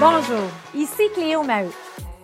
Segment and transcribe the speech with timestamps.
[0.00, 1.72] Bonjour, ici Cléo Maheu.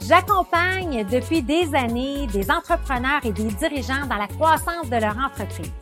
[0.06, 5.72] J'accompagne depuis des années des entrepreneurs et des dirigeants dans la croissance de leur entreprise.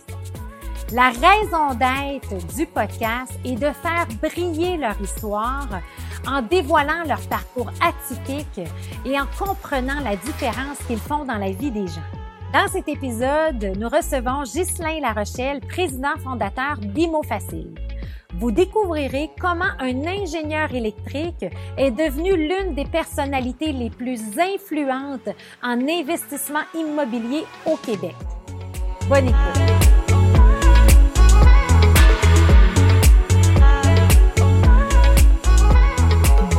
[0.94, 5.68] La raison d'être du podcast est de faire briller leur histoire
[6.26, 8.66] en dévoilant leur parcours atypique
[9.04, 12.08] et en comprenant la différence qu'ils font dans la vie des gens.
[12.54, 17.74] Dans cet épisode, nous recevons Ghislain Larochelle, président fondateur d'Imo Facile.
[18.34, 21.44] Vous découvrirez comment un ingénieur électrique
[21.76, 25.28] est devenu l'une des personnalités les plus influentes
[25.62, 28.14] en investissement immobilier au Québec.
[29.08, 29.72] Bonne écoute.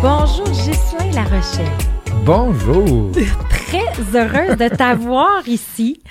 [0.01, 1.93] Bonjour Ghislain Larochelle.
[2.25, 3.11] Bonjour.
[3.49, 6.03] Très heureuse de t'avoir ici.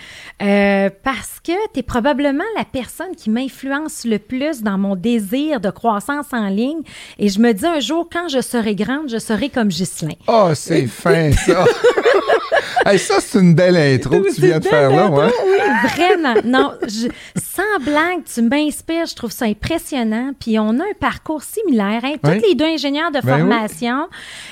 [0.43, 5.61] Euh, parce que tu es probablement la personne qui m'influence le plus dans mon désir
[5.61, 6.83] de croissance en ligne.
[7.19, 10.15] Et je me dis un jour, quand je serai grande, je serai comme Ghislain.
[10.27, 11.65] Oh, c'est fin, ça!
[12.99, 15.31] ça, c'est une belle intro que tu viens de faire là, ouais.
[15.45, 16.35] Oui, vraiment.
[16.45, 20.33] Non, je, sans blague, tu m'inspires, je trouve ça impressionnant.
[20.39, 22.15] Puis on a un parcours similaire, hein?
[22.23, 24.09] Tous les deux ingénieurs de ben formation.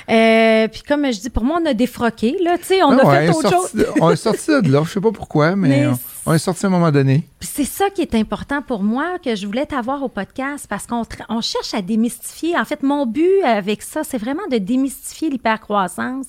[0.09, 2.99] Euh, puis comme je dis, pour moi, on a défroqué, là, tu sais, on ben
[2.99, 3.85] a fait autre chose.
[3.99, 5.80] on est sorti de là, je sais pas pourquoi, mais
[6.25, 7.27] on, est sorti à un moment donné.
[7.39, 11.03] C'est ça qui est important pour moi, que je voulais t'avoir au podcast, parce qu'on
[11.29, 12.57] on cherche à démystifier.
[12.57, 16.27] En fait, mon but avec ça, c'est vraiment de démystifier l'hypercroissance.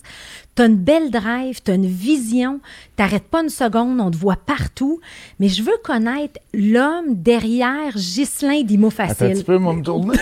[0.55, 2.61] Tu as une belle drive, tu as une vision,
[2.97, 5.01] t'arrêtes pas une seconde, on te voit partout,
[5.41, 9.13] mais je veux connaître l'homme derrière Ghislain d'Imo Facile.
[9.13, 10.19] Attends un petit peu, moi, me tourner.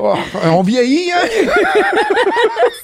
[0.00, 1.26] Oh, on vieillit, hein?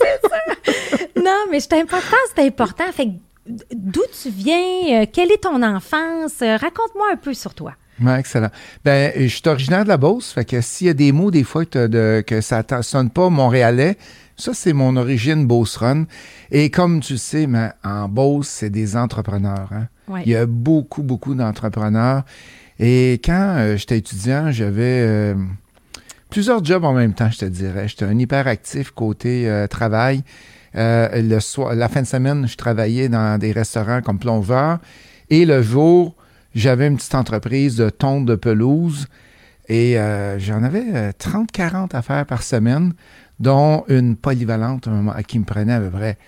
[0.00, 1.20] c'est ça.
[1.22, 2.84] Non, mais c'est important, c'est important.
[2.92, 3.11] Fait
[3.47, 5.03] d'où tu viens?
[5.03, 6.41] Euh, quelle est ton enfance?
[6.42, 7.75] Euh, raconte-moi un peu sur toi.
[8.19, 8.50] Excellent.
[8.84, 11.45] Ben, je suis originaire de la Beauce, fait que s'il y a des mots des
[11.45, 13.97] fois que, que ça ne sonne pas montréalais,
[14.37, 16.06] ça, c'est mon origine beauceronne.
[16.50, 19.69] Et comme tu sais, mais en Beauce, c'est des entrepreneurs.
[19.72, 19.87] Hein?
[20.26, 22.25] Il y a beaucoup, beaucoup d'entrepreneurs.
[22.81, 25.32] Et quand euh, j'étais étudiant, j'avais
[26.31, 27.87] plusieurs jobs en même temps, je te dirais.
[27.87, 30.25] J'étais un hyperactif côté travail.
[30.77, 34.79] Euh, le la fin de semaine, je travaillais dans des restaurants comme plongeur.
[35.31, 36.15] Et le jour,
[36.55, 39.07] j'avais une petite entreprise de tonte de pelouse.
[39.69, 41.15] Et euh, j'en avais 30-40
[41.95, 42.93] euh, affaires par semaine,
[43.41, 44.89] dont une polyvalente
[45.27, 46.19] qui me prenait à peu près.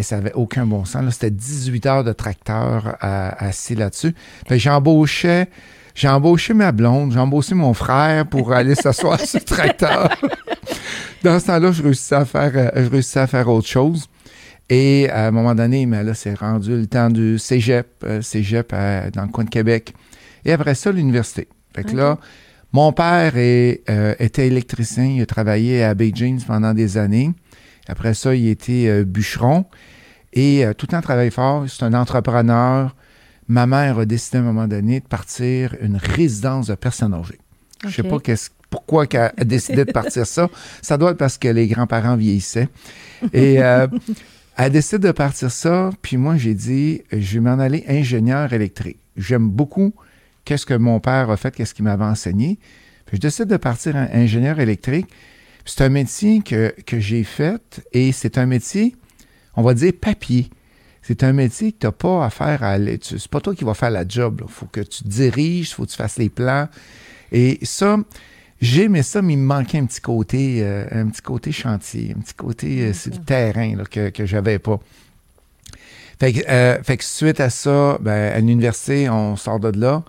[0.00, 1.12] ça n'avait aucun bon sens.
[1.14, 4.14] C'était 18 heures de tracteur assis là-dessus.
[4.50, 5.48] J'embauchais
[5.94, 10.08] j'ai embauché ma blonde, j'ai embauché mon frère pour aller s'asseoir sur le tracteur.
[11.22, 14.08] Dans ce temps-là, je réussissais à faire, euh, je réussissais à faire autre chose.
[14.68, 18.72] Et à un moment donné, mais là, c'est rendu le temps du cégep, euh, cégep
[18.72, 19.94] euh, dans le coin de Québec.
[20.44, 21.48] Et après ça, l'université.
[21.74, 22.18] Fait que là,
[22.72, 23.82] mon père est,
[24.18, 27.32] était électricien, il a travaillé à James pendant des années.
[27.86, 29.66] Après ça, il était bûcheron.
[30.32, 31.64] Et tout le temps travaillé fort.
[31.68, 32.94] C'est un entrepreneur
[33.48, 37.38] ma mère a décidé à un moment donné de partir une résidence de personnes âgées.
[37.84, 38.18] Je Je sais pas
[38.70, 40.48] pourquoi elle a décidé de partir ça.
[40.82, 42.68] Ça doit être parce que les grands-parents vieillissaient.
[43.32, 43.86] Et euh,
[44.56, 45.90] elle a décidé de partir ça.
[46.00, 48.98] Puis moi, j'ai dit, je vais m'en aller ingénieur électrique.
[49.16, 49.92] J'aime beaucoup
[50.44, 52.58] qu'est-ce que mon père a fait, qu'est-ce qu'il m'avait enseigné.
[53.06, 55.08] Puis je décide de partir ingénieur électrique.
[55.64, 58.96] C'est un métier que, que j'ai fait et c'est un métier,
[59.54, 60.48] on va dire, papier
[61.02, 63.74] c'est un métier que tu n'as pas à faire à C'est pas toi qui vas
[63.74, 64.42] faire la job.
[64.46, 66.68] Il faut que tu diriges, il faut que tu fasses les plans.
[67.32, 67.98] Et ça,
[68.60, 72.20] j'aimais ça, mais il me manquait un petit côté, euh, un petit côté chantier, un
[72.20, 74.78] petit côté euh, sur le terrain que, que j'avais pas.
[76.20, 80.04] Fait que, euh, fait que, suite à ça, ben, à l'université, on sort de là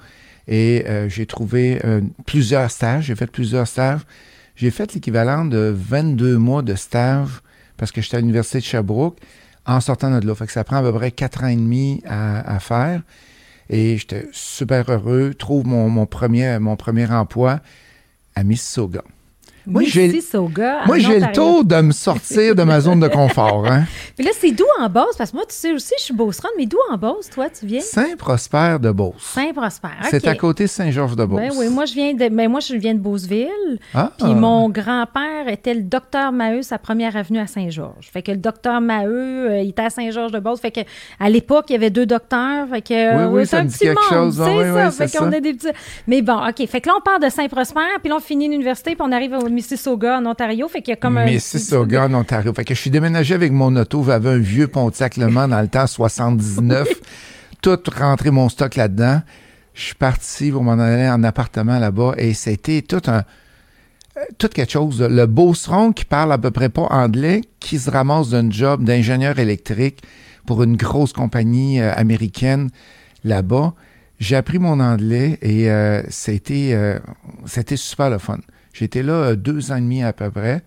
[0.47, 1.81] et j'ai trouvé
[2.25, 3.05] plusieurs stages.
[3.05, 4.01] J'ai fait plusieurs stages.
[4.57, 7.29] J'ai fait l'équivalent de 22 mois de stage
[7.77, 9.17] parce que j'étais à l'université de Sherbrooke
[9.65, 10.35] en sortant de là.
[10.35, 13.01] Fait que ça prend à peu près quatre ans et demi à, faire.
[13.69, 15.33] Et j'étais super heureux.
[15.33, 17.59] Trouve mon, premier, mon premier emploi
[18.35, 19.03] à Mississauga.
[19.65, 23.65] Moi, j'ai le tour de me sortir de ma zone de confort.
[23.67, 23.85] Hein?
[24.15, 25.15] Puis là, c'est d'où en Beauce?
[25.17, 27.65] Parce que moi, tu sais aussi, je suis Beauceronne, mais d'où en Beauce, toi, tu
[27.65, 27.81] viens?
[27.81, 29.15] Saint-Prosper de Beauce.
[29.19, 31.39] Saint-Prosper, C'est à côté de Saint-Georges de Beauce.
[31.39, 33.79] Ben oui, moi, je viens de, ben, moi, je viens de Beauceville.
[33.93, 34.11] Ah.
[34.17, 38.09] Puis mon grand-père était le docteur Maheu, sa première avenue à Saint-Georges.
[38.11, 40.59] Fait que le docteur Maheu, euh, il était à Saint-Georges de Beauce.
[40.59, 40.81] Fait que
[41.19, 42.67] à l'époque, il y avait deux docteurs.
[42.69, 44.41] Fait que, oui, oui, ça un petit quelque chose.
[44.41, 44.91] Oui, ça.
[44.91, 45.67] fait qu'on a des petits...
[46.07, 46.67] Mais bon, OK.
[46.67, 49.33] Fait que là, on part de Saint-Prosper, puis là, on finit l'université, puis on arrive
[49.33, 50.67] au Mississauga, en Ontario.
[50.67, 51.25] Fait qu'il y a comme un.
[51.25, 52.53] Mississauga, en Ontario.
[52.53, 54.03] Fait que je suis déménagé avec mon auto.
[54.03, 56.87] J'avais un vieux Pontiac Le Mans dans le temps 79.
[57.61, 59.21] Tout rentré mon stock là-dedans.
[59.73, 63.23] Je suis parti pour m'en aller en appartement là-bas et c'était tout un.
[64.37, 65.01] tout quelque chose.
[65.01, 69.39] Le beauceron qui parle à peu près pas anglais, qui se ramasse d'un job d'ingénieur
[69.39, 70.03] électrique
[70.45, 72.69] pour une grosse compagnie euh, américaine
[73.23, 73.73] là-bas.
[74.19, 76.99] J'ai appris mon anglais et euh, c'était, euh,
[77.45, 78.39] c'était super le fun.
[78.73, 80.63] J'étais là deux ans et demi à peu près.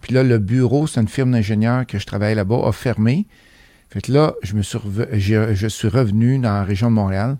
[0.00, 3.26] Puis là, le bureau, c'est une firme d'ingénieurs que je travaillais là-bas, a fermé.
[3.90, 4.78] Fait que là, je, me suis
[5.12, 7.36] je suis revenu dans la région de Montréal.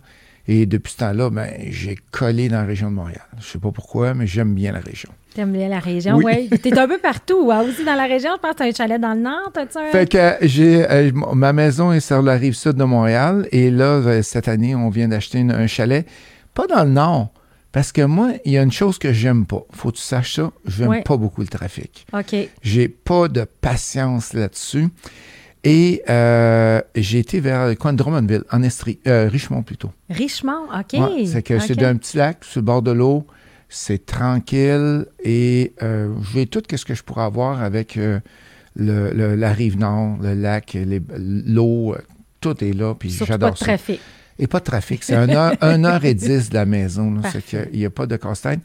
[0.51, 3.21] Et depuis ce temps-là, ben, j'ai collé dans la région de Montréal.
[3.39, 5.11] Je sais pas pourquoi, mais j'aime bien la région.
[5.35, 6.49] T'aimes bien la région, oui.
[6.63, 8.31] Tu es un peu partout, hein, aussi dans la région.
[8.37, 9.53] Je pense que tu as un chalet dans le Nord.
[9.55, 9.93] Un...
[9.93, 13.47] Fait que j'ai, euh, ma maison est sur la rive sud de Montréal.
[13.53, 16.07] Et là, euh, cette année, on vient d'acheter un chalet.
[16.55, 17.31] Pas dans le Nord.
[17.73, 19.63] Parce que moi, il y a une chose que j'aime pas.
[19.73, 20.51] Faut que tu saches ça.
[20.67, 22.07] J'aime pas beaucoup le trafic.
[22.13, 22.35] OK.
[22.63, 24.89] J'ai pas de patience là-dessus.
[25.65, 29.91] Et euh, j'ai été vers quoi, Drummondville, en Estrie, euh, Richemont plutôt.
[30.09, 31.01] Richemont, OK.
[31.27, 33.27] c'est que c'est d'un petit lac sur le bord de l'eau.
[33.69, 38.23] C'est tranquille et euh, j'ai tout ce que je pourrais avoir avec le,
[38.77, 40.75] la rive nord, le lac,
[41.19, 41.95] l'eau,
[42.41, 42.95] tout est là.
[42.95, 43.67] Puis j'adore ça.
[43.67, 44.01] Pas de trafic.
[44.39, 45.03] Et pas de trafic.
[45.03, 47.21] C'est 1 heure, heure et 10 de la maison.
[47.33, 48.61] C'est qu'il n'y a pas de casse-tête.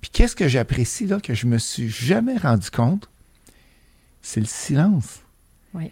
[0.00, 3.08] Puis qu'est-ce que j'apprécie là, que je me suis jamais rendu compte?
[4.22, 5.20] C'est le silence.
[5.72, 5.90] Oui.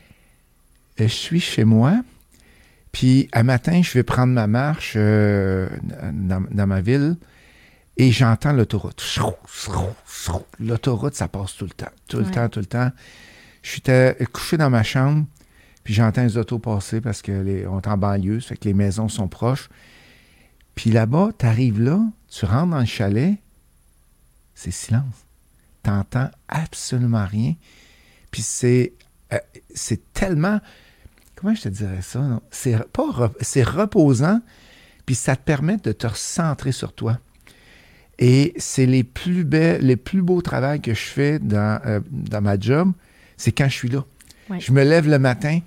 [1.01, 2.03] Euh, je suis chez moi,
[2.93, 5.69] puis à matin, je vais prendre ma marche euh,
[6.13, 7.17] dans, ma ville
[7.97, 9.03] et j'entends l'autoroute.
[10.61, 12.91] L'autoroute, ça passe tout le temps, tout le temps, tout le temps.
[13.63, 13.83] Je suis
[14.33, 15.25] couché dans ma chambre,
[15.85, 19.09] puis j'entends les autos passer parce qu'on est en banlieue, ça fait que les maisons
[19.09, 19.69] sont proches.
[20.75, 23.37] Puis là-bas, tu arrives là, tu rentres dans le chalet,
[24.55, 25.27] c'est silence.
[25.83, 27.55] Tu n'entends absolument rien.
[28.31, 28.93] Puis c'est
[29.33, 29.39] euh,
[29.75, 30.61] c'est tellement
[31.35, 32.41] comment je te dirais ça?
[32.51, 34.41] C'est reposant,
[35.05, 37.19] puis ça te permet de te recentrer sur toi.
[38.19, 42.59] Et c'est les plus les plus beaux travaux que je fais dans, euh, dans ma
[42.59, 42.93] job,
[43.37, 44.05] c'est quand je suis là.
[44.59, 45.61] Je me lève le matin,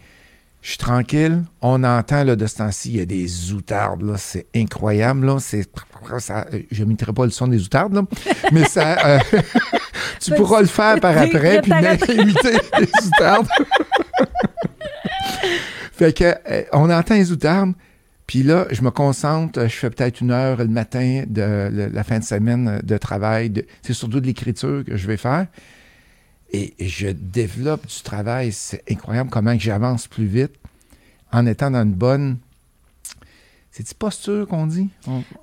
[0.61, 4.47] je suis tranquille, on entend là, de ce temps-ci, il y a des outardes, c'est
[4.55, 8.01] incroyable, là, ça, je n'imiterai pas le son des outardes, là,
[8.51, 9.19] mais ça, euh,
[10.19, 11.71] tu pourras le faire par après, puis
[12.13, 13.47] imiter les outardes.
[15.91, 17.73] fait que, euh, on entend les outardes,
[18.27, 22.17] puis là, je me concentre, je fais peut-être une heure le matin de, la fin
[22.17, 23.53] de semaine de travail.
[23.83, 25.45] c'est surtout de l'écriture que je vais faire.
[26.51, 28.51] Et, je développe du travail.
[28.51, 30.53] C'est incroyable comment j'avance plus vite
[31.31, 32.37] en étant dans une bonne
[33.75, 34.87] c'est-tu posture qu'on dit?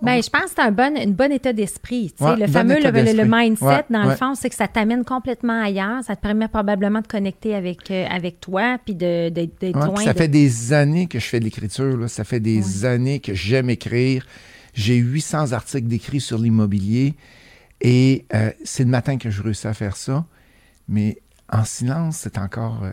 [0.00, 2.14] Ben, je pense que c'est un bon, une bonne état d'esprit.
[2.18, 6.02] le fameux le, mindset, dans le fond, c'est que ça t'amène complètement ailleurs.
[6.02, 10.02] Ça te permet probablement de connecter avec, euh, avec toi puis d'être de, loin.
[10.02, 12.08] Ça fait des années que je fais de l'écriture.
[12.08, 14.26] Ça fait des années que j'aime écrire.
[14.72, 17.12] J'ai 800 articles d'écrit sur l'immobilier
[17.82, 20.24] et euh, c'est le matin que je réussis à faire ça.
[20.92, 21.16] Mais
[21.54, 22.92] en silence, c'est encore, euh,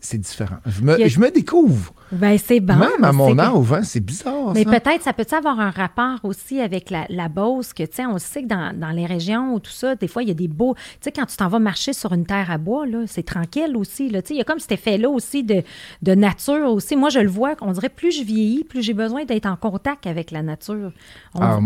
[0.00, 0.56] c'est différent.
[0.66, 1.92] Je me, je me découvre.
[2.10, 2.74] Ben, c'est bon.
[2.74, 4.52] Même à mon âge, hein, c'est bizarre.
[4.52, 8.06] Mais peut-être, ça peut avoir un rapport aussi avec la, la Beauce, que, tu sais,
[8.06, 10.34] on sait que dans, dans, les régions ou tout ça, des fois, il y a
[10.34, 10.74] des beaux.
[10.74, 13.76] Tu sais, quand tu t'en vas marcher sur une terre à bois, là, c'est tranquille
[13.76, 14.10] aussi.
[14.10, 15.62] Là, tu sais, il y a comme cet effet-là aussi de,
[16.02, 16.96] de nature aussi.
[16.96, 20.08] Moi, je le vois, on dirait plus je vieillis, plus j'ai besoin d'être en contact
[20.08, 20.92] avec la nature.
[21.36, 21.60] On, ah,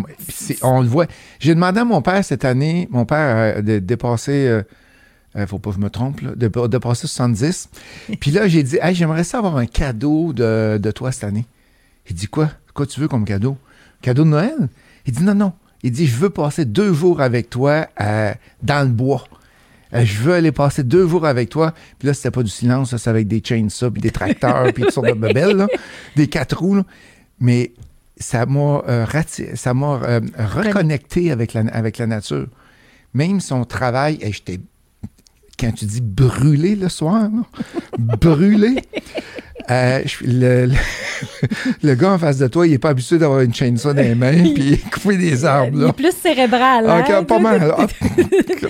[0.62, 1.06] on le voit.
[1.38, 4.46] J'ai demandé à mon père cette année, mon père a dépassé.
[4.46, 4.62] Euh,
[5.34, 7.68] il euh, faut pas que je me trompe, de, de, passer 70.
[8.20, 11.46] Puis là, j'ai dit, hey, j'aimerais ça avoir un cadeau de, de, toi cette année.
[12.08, 12.50] Il dit, quoi?
[12.72, 13.56] Quoi tu veux comme cadeau?
[14.00, 14.68] Cadeau de Noël?
[15.06, 15.52] Il dit, non, non.
[15.82, 19.24] Il dit, je veux passer deux jours avec toi euh, dans le bois.
[19.92, 21.74] Euh, je veux aller passer deux jours avec toi.
[21.98, 24.84] Puis là, c'était pas du silence, ça, c'est avec des chainsaws, puis des tracteurs, puis
[24.84, 25.66] toutes sortes de bebelles,
[26.14, 26.82] des quatre roues.
[27.40, 27.72] Mais
[28.16, 28.82] ça m'a
[29.54, 32.46] ça m'a reconnecté avec la, avec la nature.
[33.12, 34.60] Même son travail, j'étais
[35.58, 37.28] quand tu dis brûler le soir,
[37.98, 38.76] brûler,
[39.70, 40.02] euh,
[41.82, 44.14] le, gars en face de toi, il n'est pas habitué d'avoir une chainsaw dans les
[44.14, 45.78] mains puis couper des arbres.
[45.82, 46.88] Il est plus cérébral.
[46.88, 47.24] Hein?
[47.24, 47.74] pas mal.
[47.76, 47.86] Ah,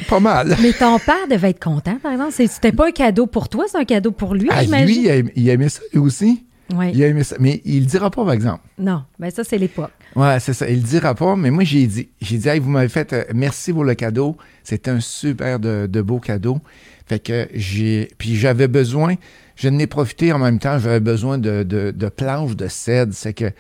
[0.09, 0.57] pas mal.
[0.61, 2.33] Mais ton père devait être content, par exemple.
[2.33, 5.69] C'était pas un cadeau pour toi, c'est un cadeau pour lui, ah, Lui, il aimait
[5.69, 6.45] ça lui aussi.
[6.73, 6.93] Oui.
[6.95, 7.37] Il aimé ça.
[7.39, 8.63] Mais il le dira pas, par exemple.
[8.79, 9.93] Non, mais ça, c'est l'époque.
[10.17, 10.69] Ouais, c'est ça.
[10.69, 12.09] Il le dira pas, mais moi, j'ai dit.
[12.21, 14.37] J'ai dit, hey, vous m'avez fait, euh, merci pour le cadeau.
[14.63, 16.59] C'est un super de, beau cadeau.
[17.07, 18.09] Fait que j'ai.
[18.17, 19.15] Puis j'avais besoin,
[19.57, 23.13] je n'ai profité en même temps, j'avais besoin de, de, planches de cèdre.
[23.15, 23.51] C'est que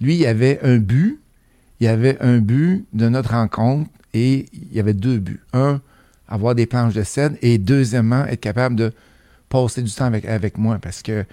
[0.00, 1.20] lui, il y avait un but.
[1.80, 5.40] Il y avait un but de notre rencontre et il y avait deux buts.
[5.52, 5.80] Un,
[6.26, 8.92] avoir des planches de cèdre et deuxièmement, être capable de
[9.48, 11.24] passer du temps avec, avec moi parce que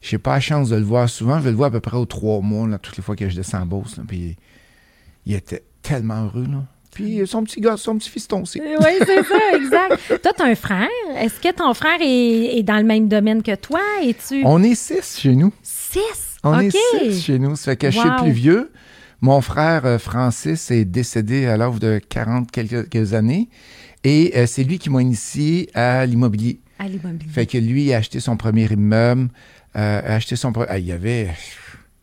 [0.00, 1.40] j'ai pas la chance de le voir souvent.
[1.40, 3.36] Je le vois à peu près aux trois mois, là, toutes les fois que je
[3.36, 3.96] descends en Beauce.
[4.08, 4.36] puis
[5.26, 8.60] il était tellement heureux, là, Puis son petit gars, son petit fiston aussi.
[8.60, 10.22] Oui, c'est ça, exact.
[10.22, 10.88] toi, tu as un frère?
[11.16, 13.80] Est-ce que ton frère est, est dans le même domaine que toi?
[14.02, 14.42] Es-tu...
[14.44, 15.52] On est six chez nous.
[15.62, 16.36] Six?
[16.42, 17.56] On est six chez nous.
[17.56, 18.72] Ça fait que je suis plus vieux.
[19.20, 23.50] Mon frère euh, Francis est décédé à l'âge de 40 quelques années.
[24.02, 26.60] Et euh, c'est lui qui m'a initié à l'immobilier.
[26.78, 27.30] À l'immobilier.
[27.30, 29.28] Fait que lui, il a acheté son premier immeuble.
[29.76, 30.52] Euh, son...
[30.68, 31.30] ah, il avait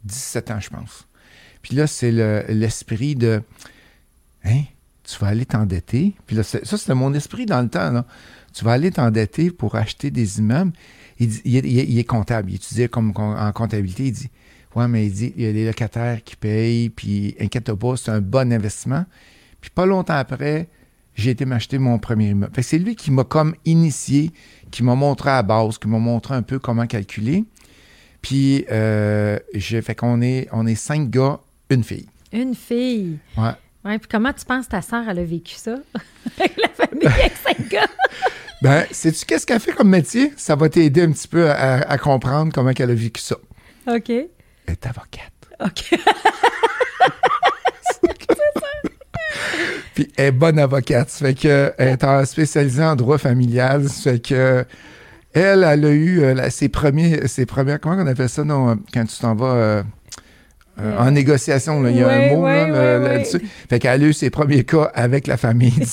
[0.03, 1.05] 17 ans, je pense.
[1.61, 3.41] Puis là, c'est le- l'esprit de...
[4.45, 4.61] Hein?
[5.03, 6.13] Tu vas aller t'endetter.
[6.25, 8.03] Puis là, ça, c'était mon esprit dans le temps.
[8.53, 10.71] Tu vas aller t'endetter pour acheter des immeubles.
[11.19, 12.51] Il, est- il est, comptable.
[12.51, 14.07] Il étudiait comme com- en comptabilité.
[14.07, 14.29] Il dit
[14.75, 16.89] Ouais, mais il dit il y a les locataires qui payent.
[16.89, 19.05] Puis inquiète pas, c'est un bon investissement.
[19.61, 20.67] Puis pas longtemps après,
[21.15, 22.53] j'ai été m'acheter mon premier immeuble.
[22.61, 24.31] C'est lui qui m'a comme initié,
[24.69, 27.43] qui m'a montré à base, qui m'a montré un peu comment calculer.
[28.27, 32.09] Puis euh, j'ai fait qu'on est, on est cinq gars, une fille.
[32.33, 33.19] Une fille.
[33.37, 33.51] Ouais.
[33.85, 35.77] Ouais, puis comment tu penses que ta sœur, elle a vécu ça?
[36.37, 37.87] avec la famille, avec cinq gars.
[38.61, 40.33] Ben, sais-tu qu'est-ce qu'elle fait comme métier?
[40.35, 43.35] Ça va t'aider un petit peu à, à comprendre comment elle a vécu ça.
[43.85, 44.09] OK.
[44.09, 44.29] Elle
[44.65, 45.31] est avocate.
[45.63, 45.91] OK.
[49.93, 51.11] Puis elle est bonne avocate.
[51.11, 53.87] Ça fait que elle est spécialisée en droit familial.
[53.89, 54.65] Ça fait que
[55.39, 58.69] elle, elle a eu euh, la- ses premiers, ses premières, comment on appelle ça, non,
[58.69, 59.83] euh, quand tu t'en vas euh,
[60.79, 63.41] euh, en négociation, là, il y a un mot là, là-dessus.
[63.69, 65.73] Fait qu'elle a eu ses premiers cas avec la famille.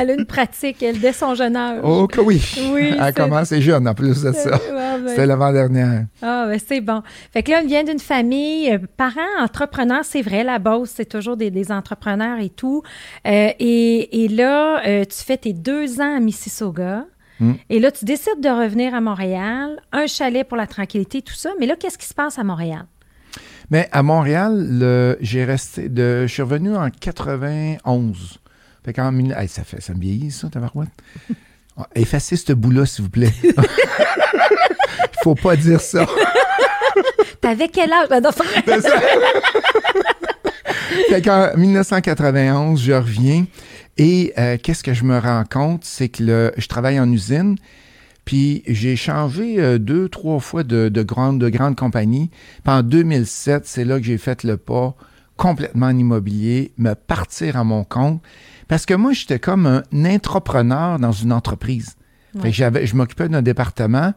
[0.00, 1.80] Elle a une pratique, elle, dès son jeune âge.
[1.82, 2.40] oh que oui!
[2.72, 4.60] Oui, elle commence jeune en plus de ça.
[4.90, 6.04] Ah, ben, C'était l'avant-dernière.
[6.22, 7.02] Ah, ben c'est bon.
[7.32, 11.08] Fait que là, on vient d'une famille, euh, parents entrepreneurs, c'est vrai, la base, c'est
[11.08, 12.82] toujours des, des entrepreneurs et tout.
[13.26, 17.04] Euh, et, et là, euh, tu fais tes deux ans à Mississauga.
[17.40, 17.52] Mm.
[17.70, 21.50] Et là, tu décides de revenir à Montréal, un chalet pour la tranquillité, tout ça.
[21.58, 22.86] Mais là, qu'est-ce qui se passe à Montréal?
[23.70, 26.26] Mais à Montréal, j'ai resté de.
[26.26, 28.40] Je suis revenu en 91.
[28.84, 30.88] Fait qu'en hey, ça fait ça me vieillit, ça, tabarouette.
[31.94, 33.32] Effacez ce bout-là, s'il vous plaît.
[33.42, 33.52] Il
[35.22, 36.06] faut pas dire ça.
[37.40, 38.08] T'avais quel âge?
[38.08, 38.22] Ben,
[41.08, 43.44] fait qu'en 1991, je reviens.
[43.98, 45.84] Et euh, qu'est-ce que je me rends compte?
[45.84, 47.56] C'est que le- je travaille en usine.
[48.24, 52.30] Puis j'ai changé euh, deux, trois fois de, de, grande, de grande compagnie.
[52.62, 54.94] Puis en 2007, c'est là que j'ai fait le pas
[55.36, 58.20] complètement en immobilier, me partir à mon compte.
[58.68, 61.96] Parce que moi, j'étais comme un entrepreneur dans une entreprise.
[62.34, 62.50] Fait Ouais.
[62.50, 64.12] que j'avais, je m'occupais d'un département,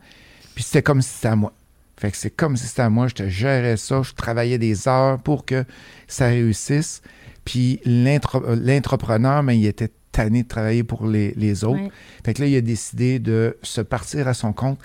[0.55, 1.53] puis c'était comme si c'était à moi.
[1.95, 4.87] Fait que c'est comme si c'était à moi, je te gérais ça, je travaillais des
[4.89, 5.63] heures pour que
[6.07, 7.01] ça réussisse.
[7.45, 8.19] Puis euh,
[8.55, 11.81] l'entrepreneur, mais il était tanné de travailler pour les, les autres.
[11.81, 11.91] Ouais.
[12.25, 14.79] Fait que là, il a décidé de se partir à son compte.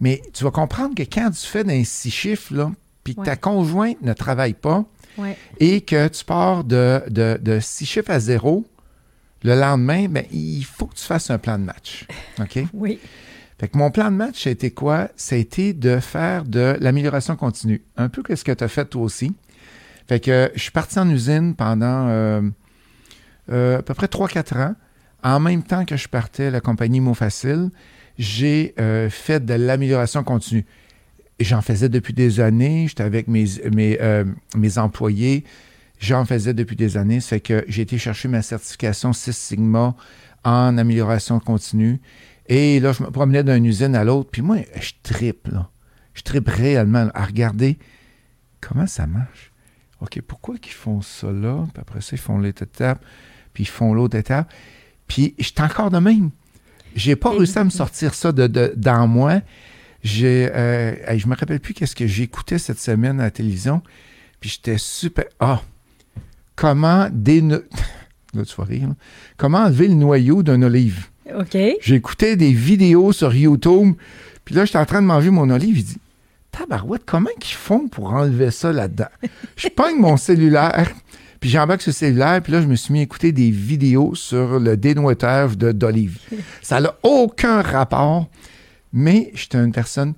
[0.00, 2.72] Mais tu vas comprendre que quand tu fais d'un six chiffres, là,
[3.04, 3.26] puis que Ouais.
[3.26, 4.84] ta conjointe ne travaille pas
[5.18, 5.36] Ouais.
[5.60, 8.64] et que tu pars de, de, de six chiffres à zéro,
[9.44, 12.06] le lendemain, ben, il faut que tu fasses un plan de match.
[12.40, 12.64] OK?
[12.72, 12.98] Oui.
[13.60, 15.08] Fait que mon plan de match, ça a été quoi?
[15.14, 17.80] Ça a été de faire de l'amélioration continue.
[17.96, 19.32] Un peu que ce que tu as fait toi aussi.
[20.12, 22.42] Fait que je suis parti en usine pendant euh,
[23.50, 24.74] euh, à peu près 3-4 ans.
[25.22, 27.70] En même temps que je partais à la compagnie Mot Facile,
[28.18, 30.66] j'ai euh, fait de l'amélioration continue.
[31.40, 32.88] J'en faisais depuis des années.
[32.88, 33.98] J'étais avec mes, mes,
[34.54, 35.44] mes employés.
[35.98, 37.20] J'en faisais depuis des années.
[37.20, 39.96] Fait que j'ai été chercher ma certification Six Sigma
[40.44, 42.02] en amélioration continue.
[42.48, 44.28] Et là, je me promenais d'une usine à l'autre.
[44.30, 45.70] Puis moi, je tripe, là.
[46.12, 47.78] Je tripe réellement à regarder
[48.60, 49.51] comment ça marche.
[50.02, 51.64] OK, pourquoi qu'ils font ça là?
[51.72, 53.02] Puis après ça, ils font l'autre étape.
[53.54, 54.52] Puis ils font l'autre étape.
[55.06, 56.30] Puis j'étais encore de même.
[56.94, 59.40] J'ai pas réussi à me sortir ça de, de- dans moi.
[60.02, 63.82] J'ai, euh, je me rappelle plus qu'est-ce que j'écoutais cette semaine à la télévision.
[64.40, 65.24] Puis j'étais super.
[65.40, 65.62] Ah!
[66.56, 67.58] Comment déno...
[68.34, 68.88] Là, tu vas rire.
[68.88, 68.94] là.
[69.36, 71.06] Comment enlever le noyau d'un olive?
[71.38, 71.56] OK.
[71.82, 73.94] J'écoutais des vidéos sur YouTube.
[74.44, 75.78] Puis là, j'étais en train de manger mon olive.
[75.78, 75.98] Il dit
[76.52, 79.06] Tabarouette, comment ils font pour enlever ça là-dedans?
[79.56, 80.90] Je pogne mon cellulaire.
[81.40, 82.40] Puis j'embarque le cellulaire.
[82.42, 86.18] Puis là, je me suis mis à écouter des vidéos sur le dénouettage de- d'olive.
[86.60, 88.26] Ça n'a aucun rapport.
[88.92, 90.12] Mais j'étais une personne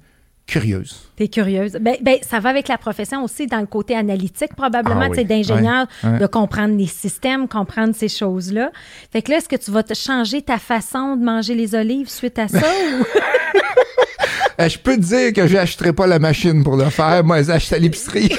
[0.47, 1.09] curieuse.
[1.17, 1.79] T'es curieuse.
[1.81, 5.15] Ben, ben, ça va avec la profession aussi dans le côté analytique, probablement, Ah tu
[5.15, 5.27] sais, oui.
[5.27, 8.71] d'ingénieur, de comprendre les systèmes, comprendre ces choses-là.
[9.11, 12.11] Fait que là, est-ce que tu vas te changer ta façon de manger les olives
[12.11, 12.59] suite à ça?
[12.59, 13.05] ou...
[14.61, 17.25] Euh, je peux te dire que je n'achèterai pas la machine pour le faire.
[17.25, 18.31] Moi, j'achète à l'épicerie.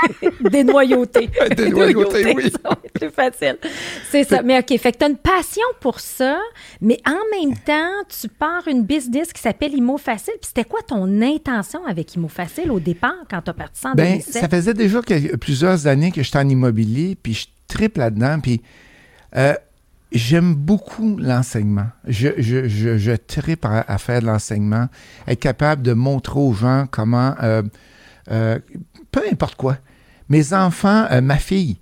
[0.50, 1.28] Dénoyauté.
[1.56, 2.50] Dénoyauté, oui.
[2.50, 3.56] ça va être plus facile.
[4.10, 4.42] C'est ça.
[4.42, 6.38] Mais OK, fait que tu as une passion pour ça,
[6.80, 10.34] mais en même temps, tu pars une business qui s'appelle Imo Facile.
[10.40, 13.90] Puis c'était quoi ton intention avec Imo Facile au départ quand tu as parti ça
[13.90, 14.42] en Ben, 2007?
[14.42, 15.00] ça faisait déjà
[15.40, 18.40] plusieurs années que j'étais en immobilier, puis je tripe là-dedans.
[18.40, 18.60] Puis
[19.36, 19.54] euh,
[20.12, 21.86] j'aime beaucoup l'enseignement.
[22.06, 24.88] Je, je, tripe à, faire de l'enseignement,
[25.26, 27.62] être capable de montrer aux gens comment, euh,
[28.30, 28.58] euh,
[29.12, 29.78] peu importe quoi.
[30.28, 31.78] Mes enfants, ma fille,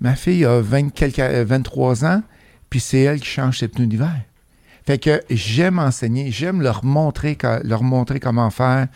[0.00, 2.22] ma fille a 20, quelques, 23 ans,
[2.68, 4.20] puis c'est elle qui change ses pneus d'hiver.
[4.86, 8.88] Fait que j'aime enseigner, j'aime leur montrer, leur montrer comment faire.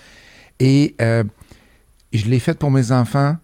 [0.60, 0.96] Et
[2.12, 3.36] je l'ai fait pour mes enfants,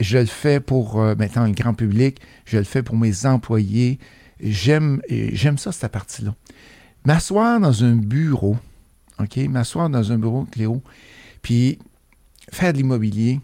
[0.00, 3.98] je le fais pour euh, maintenant le grand public, je le fais pour mes employés.
[4.40, 6.34] J'aime, j'aime ça, cette partie-là.
[7.04, 8.56] M'asseoir dans un bureau,
[9.20, 9.36] OK?
[9.48, 10.82] M'asseoir dans un bureau, Cléo,
[11.42, 11.78] puis
[12.52, 13.40] faire de l'immobilier,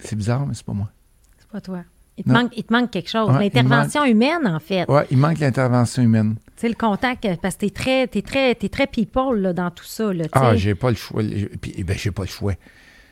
[0.00, 0.90] c'est bizarre, mais c'est pas moi.
[1.38, 1.84] C'est pas toi.
[2.18, 3.30] Il te, manque, il te manque quelque chose.
[3.38, 4.86] l'intervention humaine, en fait.
[4.88, 6.36] Oui, il manque l'intervention humaine.
[6.56, 9.70] Tu sais, le contact, parce que t'es très, es très, es très people là, dans
[9.70, 10.12] tout ça.
[10.14, 11.22] Là, ah, j'ai pas le choix.
[11.60, 12.54] Puis, eh ben, j'ai pas le choix.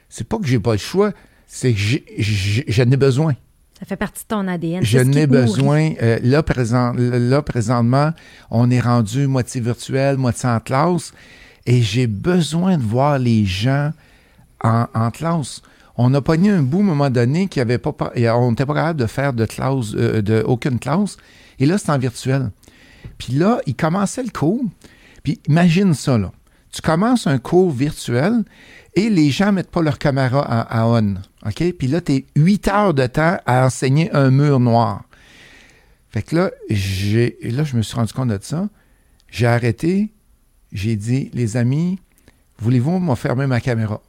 [0.08, 1.12] C'est pas que j'ai pas le choix,
[1.46, 1.80] c'est que
[2.68, 3.34] j'en ai besoin.
[3.84, 4.82] Ça fait partie de ton ADN.
[4.82, 5.92] Je n'ai besoin.
[6.00, 8.12] Euh, là, présent, là, présentement,
[8.50, 11.12] on est rendu moitié virtuel, moitié en classe,
[11.66, 13.90] et j'ai besoin de voir les gens
[14.62, 15.60] en, classe.
[15.98, 18.72] On a pogné un bout à un moment donné qui avait pas, on n'était pas
[18.72, 21.18] capable de faire de classe, euh, de aucune classe,
[21.58, 22.52] et là, c'est en virtuel.
[23.18, 24.64] Puis là, il commençait le cours.
[25.22, 26.32] Puis imagine ça, là.
[26.72, 28.44] Tu commences un cours virtuel
[28.96, 31.14] et les gens mettent pas leur caméra à, on.
[31.46, 31.72] OK?
[31.78, 35.04] Puis là, tu es huit heures de temps à enseigner un mur noir.
[36.10, 38.68] Fait que là, là, je me suis rendu compte de ça.
[39.28, 40.12] J'ai arrêté.
[40.72, 41.98] J'ai dit, les amis,
[42.58, 44.00] voulez-vous m'en fermer ma caméra?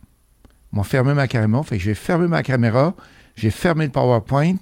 [0.71, 1.63] M'en fermer ma caméra.
[1.63, 2.95] Fait que j'ai fermé ma caméra.
[3.35, 4.57] J'ai fermé le PowerPoint.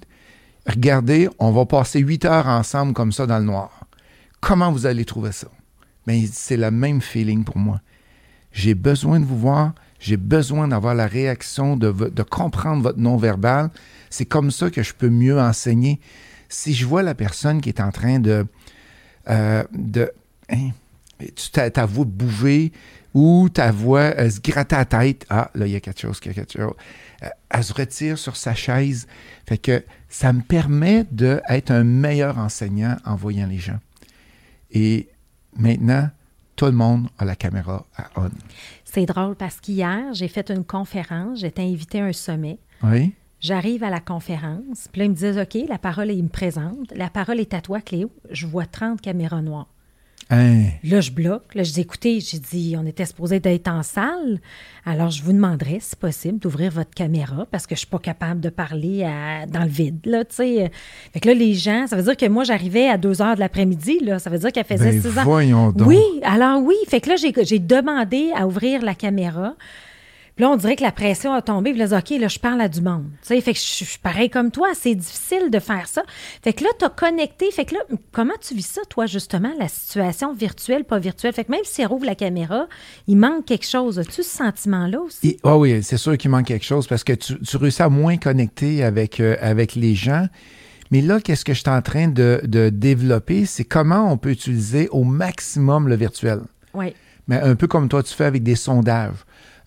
[0.66, 3.86] Regardez, on va passer huit heures ensemble comme ça dans le noir.
[4.40, 5.48] Comment vous allez trouver ça?
[6.06, 7.80] Ben, c'est le même feeling pour moi.
[8.52, 9.74] J'ai besoin de vous voir.
[10.04, 13.70] J'ai besoin d'avoir la réaction, de, comprendre votre non-verbal.
[14.10, 15.98] C'est comme ça que je peux mieux enseigner.
[16.50, 18.44] Si je vois la personne qui est en train de...
[19.30, 19.64] Euh,
[20.50, 20.70] hein,
[21.18, 22.70] tu ta, voix bouger
[23.14, 25.24] ou ta voix se gratter la tête.
[25.30, 26.74] Ah, là, il y a quelque chose, il y a quelque chose.
[27.22, 29.06] Euh, elle se retire sur sa chaise.
[29.48, 33.80] Fait que ça me permet d'être un meilleur enseignant en voyant les gens.
[34.70, 35.08] Et
[35.56, 36.10] maintenant,
[36.56, 38.30] tout le monde a la caméra à on.
[38.94, 42.60] C'est drôle parce qu'hier, j'ai fait une conférence, j'étais invité à un sommet.
[42.84, 43.12] Oui.
[43.40, 46.92] J'arrive à la conférence, puis là, ils me disent OK, la parole, ils me présente.
[46.94, 48.12] La parole est à toi, Cléo.
[48.30, 49.66] Je vois 30 caméras noires.
[50.30, 50.64] Hein?
[50.82, 51.54] Là, je bloque.
[51.54, 54.40] Là, je dis, écoutez, j'ai dit, on était supposé d'être en salle.
[54.86, 58.40] Alors, je vous demanderais, si possible, d'ouvrir votre caméra parce que je suis pas capable
[58.40, 59.06] de parler
[59.48, 60.70] dans le vide, là, tu sais.
[61.12, 63.40] Fait que là, les gens, ça veut dire que moi, j'arrivais à 2 heures de
[63.40, 64.18] l'après-midi, là.
[64.18, 65.72] Ça veut dire qu'elle faisait 6 ben, ans.
[65.86, 66.76] Oui, alors oui.
[66.88, 69.54] Fait que là, j'ai demandé à ouvrir la caméra.
[70.36, 71.70] Puis là, on dirait que la pression a tombé.
[71.70, 73.04] Puis là, OK, là, je parle à du monde.
[73.22, 74.68] Tu sais, fait que je suis pareil comme toi.
[74.74, 76.02] C'est difficile de faire ça.
[76.42, 77.50] Fait que là, tu as connecté.
[77.52, 81.32] Fait que là, comment tu vis ça, toi, justement, la situation virtuelle, pas virtuelle?
[81.32, 82.66] Fait que même si elle rouvre la caméra,
[83.06, 84.00] il manque quelque chose.
[84.00, 85.38] As-tu ce sentiment-là aussi?
[85.44, 88.16] Ah oui, c'est sûr qu'il manque quelque chose parce que tu, tu réussis à moins
[88.16, 90.26] connecter avec, euh, avec les gens.
[90.90, 93.46] Mais là, qu'est-ce que je suis en train de, de développer?
[93.46, 96.40] C'est comment on peut utiliser au maximum le virtuel.
[96.74, 96.92] Oui.
[97.28, 99.14] Mais un peu comme toi, tu fais avec des sondages.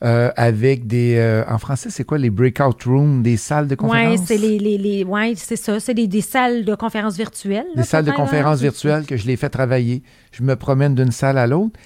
[0.03, 1.15] Euh, avec des.
[1.17, 4.19] Euh, en français, c'est quoi les breakout rooms, des salles de conférence?
[4.19, 5.79] Oui, c'est les, les, ouais, c'est ça.
[5.79, 7.65] C'est des, salles de conférence virtuelles.
[7.75, 10.03] Des salles de conférence virtuelles que je les fais travailler.
[10.31, 11.79] Je me promène d'une salle à l'autre.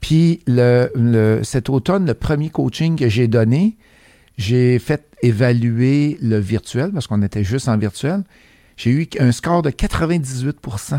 [0.00, 3.76] Puis le, cet automne, le premier coaching que j'ai donné,
[4.36, 8.24] j'ai fait évaluer le virtuel parce qu'on était juste en virtuel.
[8.76, 10.98] J'ai eu un score de 98%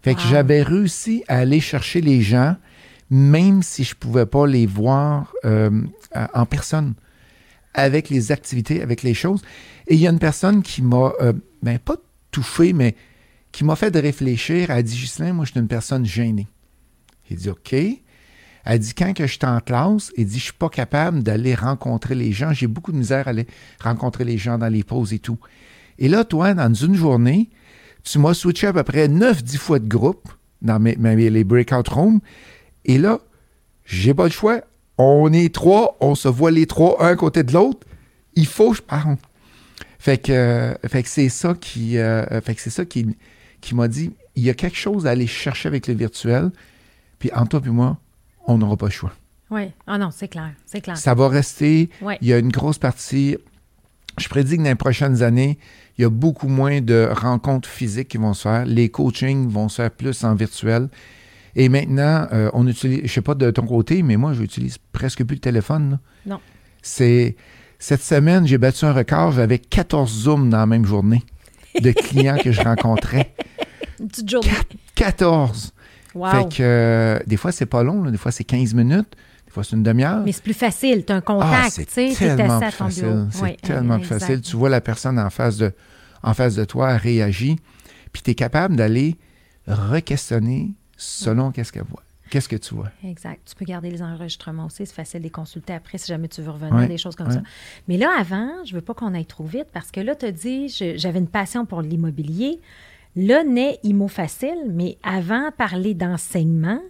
[0.00, 2.56] Fait que j'avais réussi à aller chercher les gens
[3.12, 5.82] même si je ne pouvais pas les voir euh,
[6.32, 6.94] en personne,
[7.74, 9.42] avec les activités, avec les choses.
[9.86, 11.96] Et il y a une personne qui m'a, euh, ben, pas
[12.30, 12.96] touché, mais
[13.52, 14.70] qui m'a fait de réfléchir.
[14.70, 16.46] Elle a dit, Ghislain, moi, je suis une personne gênée.
[17.28, 17.74] J'ai dit, OK.
[18.64, 21.54] Elle dit, quand que je suis en classe, elle dit, je suis pas capable d'aller
[21.54, 22.54] rencontrer les gens.
[22.54, 23.46] J'ai beaucoup de misère à aller
[23.82, 25.38] rencontrer les gens dans les pauses et tout.
[25.98, 27.50] Et là, toi, dans une journée,
[28.04, 30.30] tu m'as switché à peu près 9-10 fois de groupe
[30.62, 32.20] dans les breakout rooms.
[32.84, 33.20] Et là,
[33.84, 34.60] j'ai pas le choix.
[34.98, 37.86] On est trois, on se voit les trois un côté de l'autre.
[38.34, 39.16] Il faut que je parle.
[39.98, 43.16] Fait que, fait que c'est ça qui, euh, fait que c'est ça qui,
[43.60, 46.50] qui m'a dit, il y a quelque chose à aller chercher avec le virtuel.
[47.18, 47.98] Puis entre toi et moi,
[48.46, 49.12] on n'aura pas le choix.
[49.50, 49.70] Oui.
[49.86, 50.50] Ah non, c'est clair.
[50.66, 50.96] C'est clair.
[50.96, 51.90] Ça va rester.
[52.20, 53.36] Il y a une grosse partie.
[54.18, 55.58] Je prédis que dans les prochaines années,
[55.98, 58.64] il y a beaucoup moins de rencontres physiques qui vont se faire.
[58.64, 60.88] Les coachings vont se faire plus en virtuel.
[61.54, 64.78] Et maintenant, euh, on utilise, je ne sais pas de ton côté, mais moi, j'utilise
[64.92, 65.98] presque plus le téléphone.
[66.26, 66.40] Non.
[66.80, 67.36] C'est,
[67.78, 71.22] cette semaine, j'ai battu un record, j'avais 14 zooms dans la même journée.
[71.80, 73.34] de clients que je rencontrais.
[74.00, 74.48] Une petite journée.
[74.94, 75.72] 14.
[76.14, 76.30] Wow.
[76.30, 78.02] Fait que euh, des fois, c'est pas long.
[78.04, 78.10] là.
[78.10, 79.08] Des fois, c'est 15 minutes.
[79.46, 80.22] Des fois, c'est une demi-heure.
[80.24, 83.26] Mais c'est plus facile, tu as un Ah, contact, c'est sais, t'es tellement plus facile.
[83.30, 84.40] C'est Oui, tellement plus facile.
[84.40, 85.72] Tu vois la personne en face de,
[86.22, 87.56] en face de toi, elle réagit,
[88.12, 89.16] puis tu es capable d'aller
[89.66, 92.02] re-questionner selon qu'est-ce qu'elle voit.
[92.30, 92.90] Qu'est-ce que tu vois?
[93.04, 93.40] Exact.
[93.46, 94.86] Tu peux garder les enregistrements aussi.
[94.86, 97.26] C'est facile de les consulter après si jamais tu veux revenir, Ouais, des choses comme
[97.28, 97.34] ouais.
[97.34, 97.42] ça.
[97.88, 100.32] Mais là, avant, je veux pas qu'on aille trop vite parce que là, tu as
[100.32, 102.58] dit, j'avais une passion pour l'immobilier.
[103.16, 106.80] Là, naît Imo Facile, mais avant, parler d'enseignement,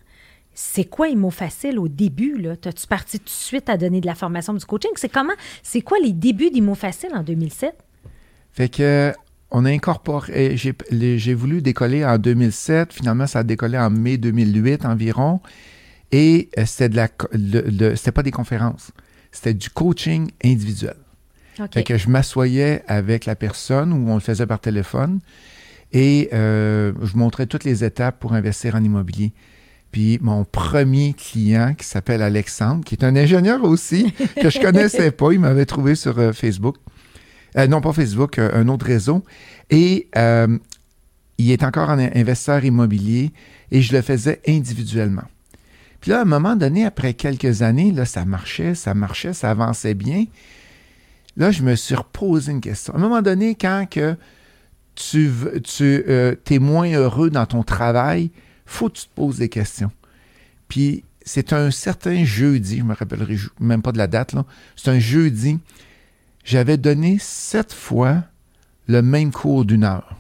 [0.55, 2.39] c'est quoi Imo Facile au début?
[2.41, 2.55] Là?
[2.57, 4.93] T'as-tu parti tout de suite à donner de la formation du coaching?
[4.95, 5.33] C'est comment?
[5.65, 7.75] C'est quoi les débuts d'Imo Facile en 2007?
[8.53, 9.13] Fait que
[9.53, 14.85] on a incorporé, j'ai voulu décoller en 2007, finalement ça a décollé en mai 2008
[14.87, 15.41] environ,
[16.11, 18.91] et euh, c'était de la, co- le- le- c'était pas des conférences,
[19.31, 20.97] c'était du coaching individuel.
[21.75, 25.21] Fait que je m'assoyais avec la personne ou on le faisait par téléphone
[25.93, 29.33] et euh, je montrais toutes les étapes pour investir en immobilier.
[29.91, 35.11] Puis mon premier client qui s'appelle Alexandre, qui est un ingénieur aussi, que je connaissais
[35.11, 36.77] pas, il m'avait trouvé sur euh, Facebook.
[37.57, 39.25] Euh, non, pas Facebook, euh, un autre réseau.
[39.71, 40.59] Et euh,
[41.39, 43.33] il est encore un investisseur immobilier
[43.71, 45.25] et je le faisais individuellement.
[46.01, 49.51] Puis là, à un moment donné, après quelques années, là, ça marchait, ça marchait, ça
[49.51, 50.25] avançait bien.
[51.37, 52.93] Là, je me suis reposé une question.
[52.95, 53.87] À un moment donné, quand
[54.95, 55.31] tu,
[55.63, 56.05] tu
[56.51, 58.31] es moins heureux dans ton travail,
[58.67, 59.93] faut que tu te poses des questions.
[60.69, 64.35] Puis c'est un certain jeudi, je me rappellerai même pas de la date.
[64.77, 65.59] C'est un jeudi.
[66.45, 68.25] J'avais donné sept fois
[68.89, 70.17] le même cours d'une heure.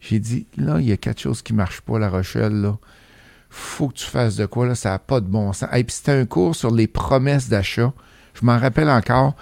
[0.00, 2.78] J'ai dit, là, il y a quelque chose qui marche pas, La Rochelle, là.
[3.50, 5.68] Faut que tu fasses de quoi, là, ça n'a pas de bon sens.
[5.74, 7.92] Et puis c'était un cours sur les promesses d'achat.
[8.34, 9.34] Je m'en rappelle encore.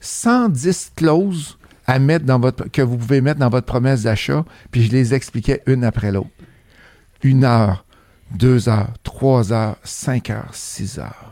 [0.00, 4.82] 110 clauses à mettre dans votre, que vous pouvez mettre dans votre promesse d'achat, puis
[4.84, 6.30] je les expliquais une après l'autre.
[7.22, 7.84] Une heure,
[8.34, 11.31] deux heures, trois heures, cinq heures, six heures.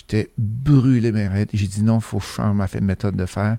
[0.00, 1.50] J'étais brûlé, mes raides.
[1.52, 3.58] J'ai dit non, il faut que je change ma méthode de faire.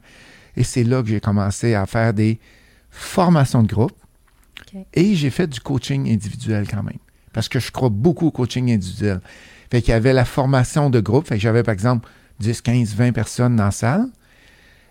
[0.58, 2.40] Et c'est là que j'ai commencé à faire des
[2.90, 3.94] formations de groupe.
[4.94, 6.98] Et j'ai fait du coaching individuel quand même.
[7.34, 9.22] Parce que je crois beaucoup au coaching individuel.
[9.70, 11.28] Fait qu'il y avait la formation de groupe.
[11.28, 14.08] Fait que j'avais, par exemple, 10, 15, 20 personnes dans la salle.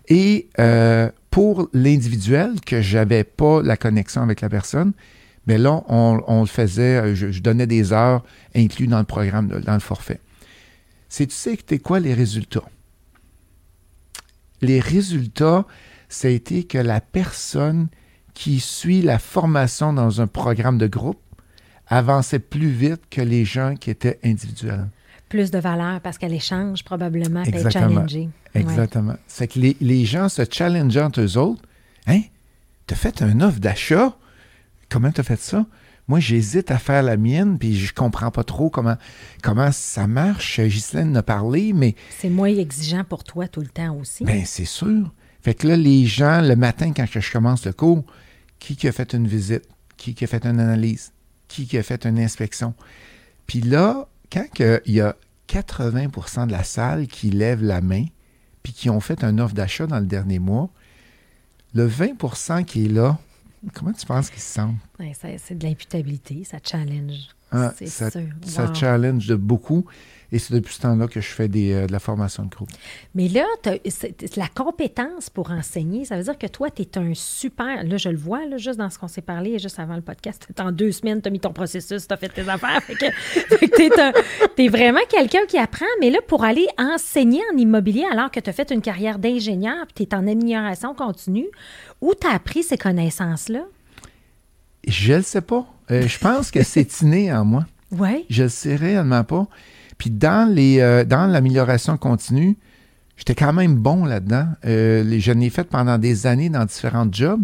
[0.07, 4.93] Et euh, pour l'individuel, que j'avais pas la connexion avec la personne,
[5.47, 8.23] mais là, on, on le faisait, euh, je, je donnais des heures
[8.55, 10.19] inclus dans le programme, dans le forfait.
[11.13, 12.63] C'est, tu sais, que t'es quoi les résultats?
[14.61, 15.65] Les résultats,
[16.07, 17.89] ça a été que la personne
[18.33, 21.19] qui suit la formation dans un programme de groupe
[21.87, 24.87] avançait plus vite que les gens qui étaient individuels.
[25.27, 27.89] Plus de valeur parce qu'elle échange probablement, elle est Exactement.
[27.95, 28.29] challengée.
[28.55, 28.61] Ouais.
[28.61, 29.15] Exactement.
[29.27, 31.61] C'est que les, les gens se challengent entre eux autres.
[32.07, 32.21] Hein?
[32.87, 34.15] T'as fait un offre d'achat?
[34.87, 35.65] Comment t'as fait ça?
[36.07, 38.97] Moi, j'hésite à faire la mienne, puis je comprends pas trop comment,
[39.43, 40.59] comment ça marche.
[40.59, 44.25] Ghislaine en a parlé, mais C'est moins exigeant pour toi tout le temps aussi.
[44.25, 45.13] ben, c'est sûr.
[45.41, 48.03] Fait que là, les gens, le matin, quand je commence le cours,
[48.59, 49.63] qui qui a fait une visite?
[49.97, 51.11] Qui qui a fait une analyse?
[51.47, 52.73] Qui qui a fait une inspection?
[53.47, 54.45] Puis là, quand
[54.85, 55.15] il y a
[55.47, 58.05] 80% de la salle qui lève la main,
[58.63, 60.69] puis qui ont fait un offre d'achat dans le dernier mois,
[61.73, 63.17] le 20% qui est là,
[63.73, 64.75] comment tu penses qu'ils se sentent?
[64.99, 67.27] Ouais, ça- c'est de l'imputabilité, ça challenge.
[67.51, 68.21] Ah, c'est ça, sûr.
[68.45, 68.73] ça Wow.
[68.75, 69.85] challenge de beaucoup.
[70.31, 72.69] Et c'est depuis ce temps-là que je fais des, euh, de la formation de groupe.
[73.15, 73.45] Mais là,
[74.37, 77.83] la compétence pour enseigner, ça veut dire que toi, tu es un super.
[77.83, 80.47] Là, je le vois, là, juste dans ce qu'on s'est parlé, juste avant le podcast.
[80.57, 82.81] En deux semaines, tu as mis ton processus, tu as fait tes affaires.
[82.81, 83.05] Fait que,
[84.55, 85.85] tu es, vraiment quelqu'un qui apprend.
[85.99, 89.85] Mais là, pour aller enseigner en immobilier, alors que tu as fait une carrière d'ingénieur
[89.93, 91.47] tu es en amélioration continue,
[91.99, 93.65] où tu as appris ces connaissances-là?
[94.87, 95.65] Je le sais pas.
[95.91, 97.65] Euh, je pense que c'est inné en moi.
[97.91, 98.25] Oui.
[98.29, 99.47] Je le sais réellement pas.
[99.97, 102.57] Puis dans les euh, dans l'amélioration continue,
[103.17, 104.47] j'étais quand même bon là-dedans.
[104.65, 107.41] Euh, les, je l'ai fait pendant des années dans différents jobs.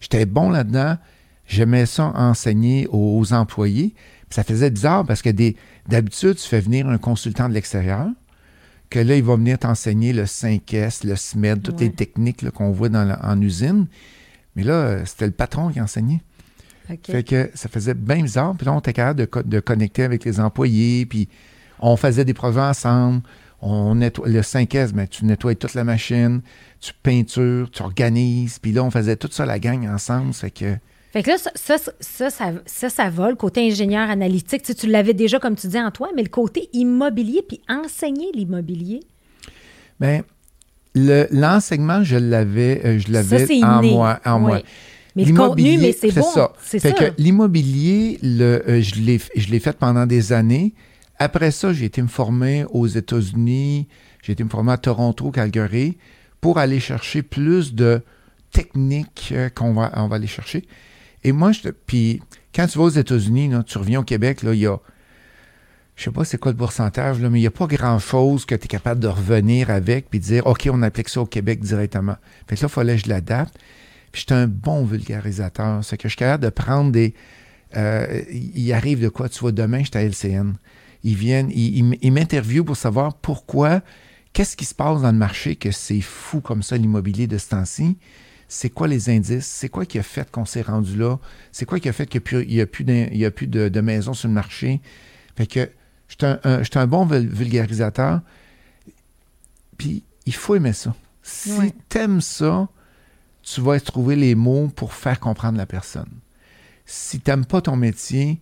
[0.00, 0.96] J'étais bon là-dedans.
[1.46, 3.94] J'aimais ça enseigner aux, aux employés.
[4.28, 5.56] Puis ça faisait bizarre parce que des-
[5.88, 8.06] d'habitude, tu fais venir un consultant de l'extérieur,
[8.88, 11.86] que là, il va venir t'enseigner le 5S, le SMED, toutes Ouais.
[11.86, 13.86] les techniques là, qu'on voit dans la- en usine.
[14.54, 16.20] Mais là, c'était le patron qui enseignait.
[17.04, 18.54] Fait que ça faisait bien bizarre.
[18.56, 21.06] Puis là, on était capable de, co- de connecter avec les employés.
[21.06, 21.28] Puis
[21.80, 23.22] on faisait des projets ensemble.
[23.62, 26.40] On nettoie, le 5S, ben, tu nettoies toute la machine,
[26.80, 28.58] tu peintures, tu organises.
[28.58, 30.32] Puis là, on faisait tout ça, la gang, ensemble.
[30.32, 30.76] Fait que
[31.12, 34.62] Fait que là, ça, ça, ça, ça, ça, ça va, le côté ingénieur analytique.
[34.62, 39.00] Tu, l'avais déjà, comme tu dis, en toi, mais le côté immobilier, puis enseigner l'immobilier.
[40.94, 44.20] le- l'enseignement, je l'avais, euh, je l'avais en moi.
[44.24, 44.62] En moi.
[45.16, 46.22] Mais le contenu, mais c'est bon.
[46.22, 46.52] ça.
[46.62, 47.10] C'est Fait ça.
[47.10, 49.00] que l'immobilier, euh, je
[49.50, 50.72] l'ai fait pendant des années.
[51.22, 53.86] Après ça, j'ai été me former aux États-Unis,
[54.22, 55.98] j'ai été me former à Toronto, Calgary,
[56.40, 58.00] pour aller chercher plus de
[58.52, 60.64] techniques euh, qu'on va, on va aller chercher.
[61.22, 61.50] Et moi,
[61.86, 62.22] puis
[62.54, 64.78] quand tu vas aux États-Unis, tu reviens au Québec, là, il y a,
[65.94, 68.64] je sais pas c'est quoi le pourcentage, mais il n'y a pas grand-chose que tu
[68.64, 72.16] es capable de revenir avec puis de dire, OK, on applique ça au Québec directement.
[72.48, 73.58] Fait que là, il fallait que je l'adapte.
[74.10, 75.84] Puis j'étais un bon vulgarisateur.
[75.84, 77.12] C'est que je suis capable de prendre des...
[77.76, 79.28] euh, il arrive de quoi?
[79.28, 80.54] Tu vois, demain, j'étais à LCN.
[81.02, 83.80] Ils viennent, ils, m'interviewent pour savoir pourquoi,
[84.32, 87.48] qu'est-ce qui se passe dans le marché que c'est fou comme ça, l'immobilier de ce
[87.48, 87.96] temps-ci?
[88.48, 89.46] C'est quoi les indices?
[89.46, 91.18] C'est quoi qui a fait qu'on s'est rendu là?
[91.52, 93.80] C'est quoi qui a fait qu'il n'y a plus, il y a plus de, de
[93.80, 94.80] maisons sur le marché?
[95.36, 95.70] Fait que
[96.08, 98.20] j'étais un, un- bon vul- vulgarisateur.
[99.78, 100.94] Puis il faut aimer ça.
[101.22, 101.72] Si Ouais.
[101.88, 102.68] t'aimes ça,
[103.42, 106.10] tu vas trouver les mots pour faire comprendre la personne.
[106.84, 108.40] Si t'aimes pas ton métier,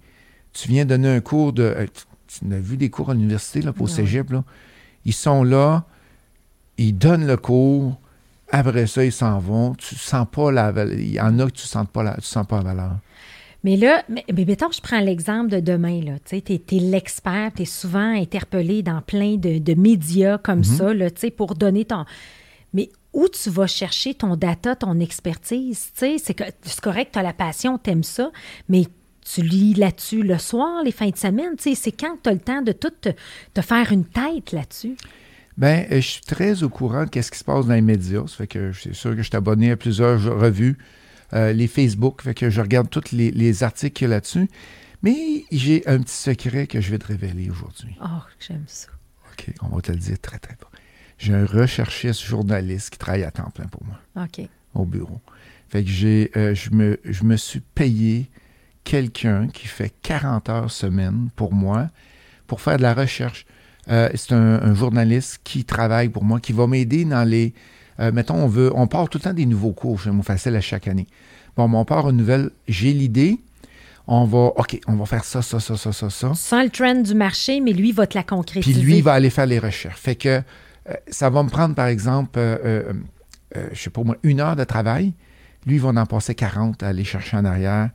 [0.54, 1.86] tu viens donner un cours de...
[2.28, 3.92] Tu, as vu des cours à l'université, là, pour Ouais.
[3.92, 4.44] cégep, là?
[5.04, 5.84] Ils sont là,
[6.76, 7.98] ils donnent le cours,
[8.50, 9.74] après ça, ils s'en vont.
[9.74, 10.94] Tu sens pas la valeur.
[10.98, 12.92] Il y en a que tu sens pas la, tu sens pas la valeur.
[13.64, 16.00] Mais là, mais, mais mettons, je prends l'exemple de demain.
[16.24, 20.64] Tu es, l'expert, tu es souvent interpellé dans plein de, de médias comme Mhm.
[20.64, 22.04] ça, là, tu sais, pour donner ton.
[22.72, 25.90] Mais où tu vas chercher ton data, ton expertise?
[25.94, 28.30] c'est correct, tu as la passion, tu aimes ça,
[28.68, 28.84] mais
[29.34, 31.56] tu lis là-dessus le soir, les fins de semaine.
[31.56, 33.10] tu sais, C'est quand tu as le temps de tout te,
[33.54, 34.96] te faire une tête là-dessus?
[35.56, 38.22] Ben, euh, je suis très au courant de ce qui se passe dans les médias.
[38.26, 40.78] Ça fait que c'est sûr que je suis abonné à plusieurs revues,
[41.32, 44.48] euh, les Facebook, fait que je regarde tous les, les articles qu'il y a là-dessus.
[45.02, 47.96] Mais j'ai un petit secret que je vais te révéler aujourd'hui.
[48.02, 48.88] Oh, j'aime ça.
[49.32, 50.70] OK, on va te le dire très, très pas.
[51.18, 54.46] J'ai un recherchiste journaliste qui travaille à temps plein pour moi, OK.
[54.74, 55.20] au bureau.
[55.68, 58.28] Fait que j'ai, euh, je, me, je me suis payé
[58.88, 61.88] quelqu'un qui fait 40 heures semaine pour moi
[62.46, 63.44] pour faire de la recherche.
[63.90, 67.52] Euh, c'est un, un journaliste qui travaille pour moi, qui va m'aider dans les.
[68.00, 68.72] euh, mettons, on veut.
[68.74, 71.06] On part tout le temps des nouveaux cours chez Mon Facile à chaque année.
[71.54, 72.50] Bon, mais on part une nouvelle.
[72.66, 73.38] J'ai l'idée.
[74.06, 74.52] On va.
[74.56, 76.32] OK, on va faire ça, ça, ça, ça, ça, ça.
[76.34, 78.80] Sans le trend du marché, mais lui va te la Puis concrétiser.
[78.80, 80.00] lui, il va aller faire les recherches.
[80.00, 80.28] Fait que
[80.88, 85.12] euh, ça va me prendre, par exemple, je sais pas moi, une heure de travail.
[85.66, 87.90] Lui, il va en passer 40 à aller chercher en arrière.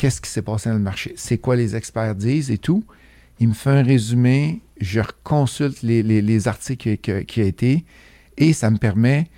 [0.00, 1.12] Qu'est-ce qui s'est passé dans le marché?
[1.16, 2.82] C'est quoi les experts disent et tout.
[3.38, 4.60] Il me fait un résumé.
[4.80, 7.84] Je reconsulte les, les- les articles qui, qui, qui a été
[8.38, 9.28] et ça me permet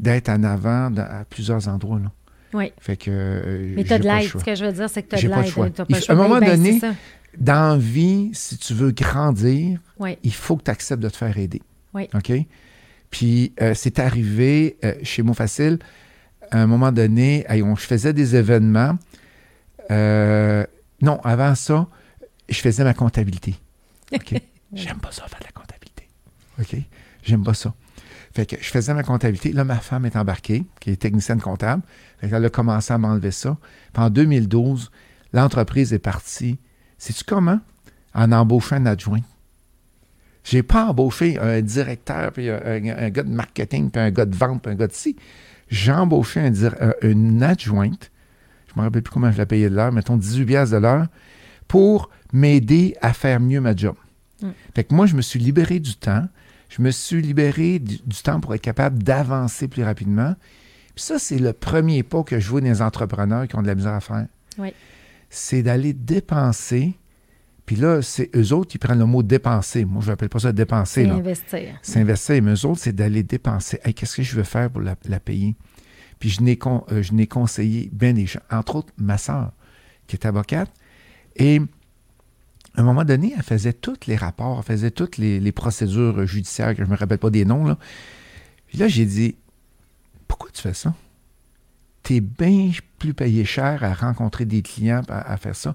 [0.00, 1.98] d'être en avant dans- à plusieurs endroits.
[1.98, 2.10] Là.
[2.54, 2.72] Oui.
[2.80, 3.10] Fait que.
[3.12, 4.30] euh, Mais tu as de l'aide.
[4.30, 5.80] Ce que je veux dire, c'est que tu as de l'aide.
[6.08, 6.80] à un moment Ben, donné.
[7.36, 10.16] Dans la vie, si tu veux grandir, Oui.
[10.22, 11.60] il faut que tu acceptes de te faire aider.
[11.92, 12.08] Oui.
[12.14, 12.32] OK?
[13.10, 15.78] Puis euh, c'est arrivé euh, chez Mot Facile,
[16.50, 18.96] à un moment donné, on- je faisais des événements.
[19.90, 20.64] Euh,
[21.02, 21.86] non, avant ça,
[22.48, 23.54] je faisais ma comptabilité.
[24.14, 24.34] OK?
[24.72, 26.08] J'aime pas ça, faire de la comptabilité.
[26.60, 26.76] OK?
[27.22, 27.72] J'aime pas ça.
[28.34, 29.52] Fait que je faisais ma comptabilité.
[29.52, 31.82] Là, ma femme est embarquée, qui est technicienne comptable.
[32.20, 33.56] Fait qu'elle a commencé à m'enlever ça.
[33.92, 34.90] Puis en 2012,
[35.32, 36.58] l'entreprise est partie.
[36.98, 37.60] Sais-tu comment?
[38.14, 39.20] En embauchant un adjoint.
[40.44, 44.26] J'ai pas embauché un directeur, puis un, un- un gars de marketing, puis un gars
[44.26, 45.16] de vente, puis un gars de ci.
[45.68, 48.12] J'ai embauché un euh, une adjointe,
[48.76, 51.06] je me rappelle plus comment je la payais de l'heure, mettons 18 piastres de l'heure,
[51.66, 53.96] pour m'aider à faire mieux ma job.
[54.42, 54.48] Mm.
[54.74, 56.28] Fait que moi, je me suis libéré du temps.
[56.68, 60.34] Je me suis libéré du, du temps pour être capable d'avancer plus rapidement.
[60.94, 63.74] Puis ça, c'est le premier pas que je vois des entrepreneurs qui ont de la
[63.74, 64.26] misère à faire.
[64.58, 64.74] Oui.
[65.30, 66.98] C'est d'aller dépenser.
[67.64, 69.86] Puis là, c'est eux autres qui prennent le mot dépenser.
[69.86, 71.04] Moi, je n'appelle pas ça dépenser.
[71.04, 71.78] C'est investir.
[71.80, 72.42] C'est investir.
[72.42, 73.80] Mais eux autres, c'est d'aller dépenser.
[73.84, 75.56] Hey, qu'est-ce que je veux faire pour la, la payer?
[76.18, 78.40] Puis je n'ai, con- euh, conseillé bien des gens.
[78.50, 79.52] Entre autres, ma soeur,
[80.06, 80.70] qui est avocate.
[81.36, 81.60] Et
[82.76, 86.72] à un moment donné, elle faisait tous les rapports, elle faisait toutes les, procédures judiciaires,
[86.74, 87.64] que je ne me rappelle pas des noms.
[87.64, 87.78] Là.
[88.66, 89.36] Puis là, j'ai dit,
[90.28, 90.94] pourquoi tu fais ça?
[92.02, 95.74] Tu es bien plus payé cher à rencontrer des clients, à, faire ça.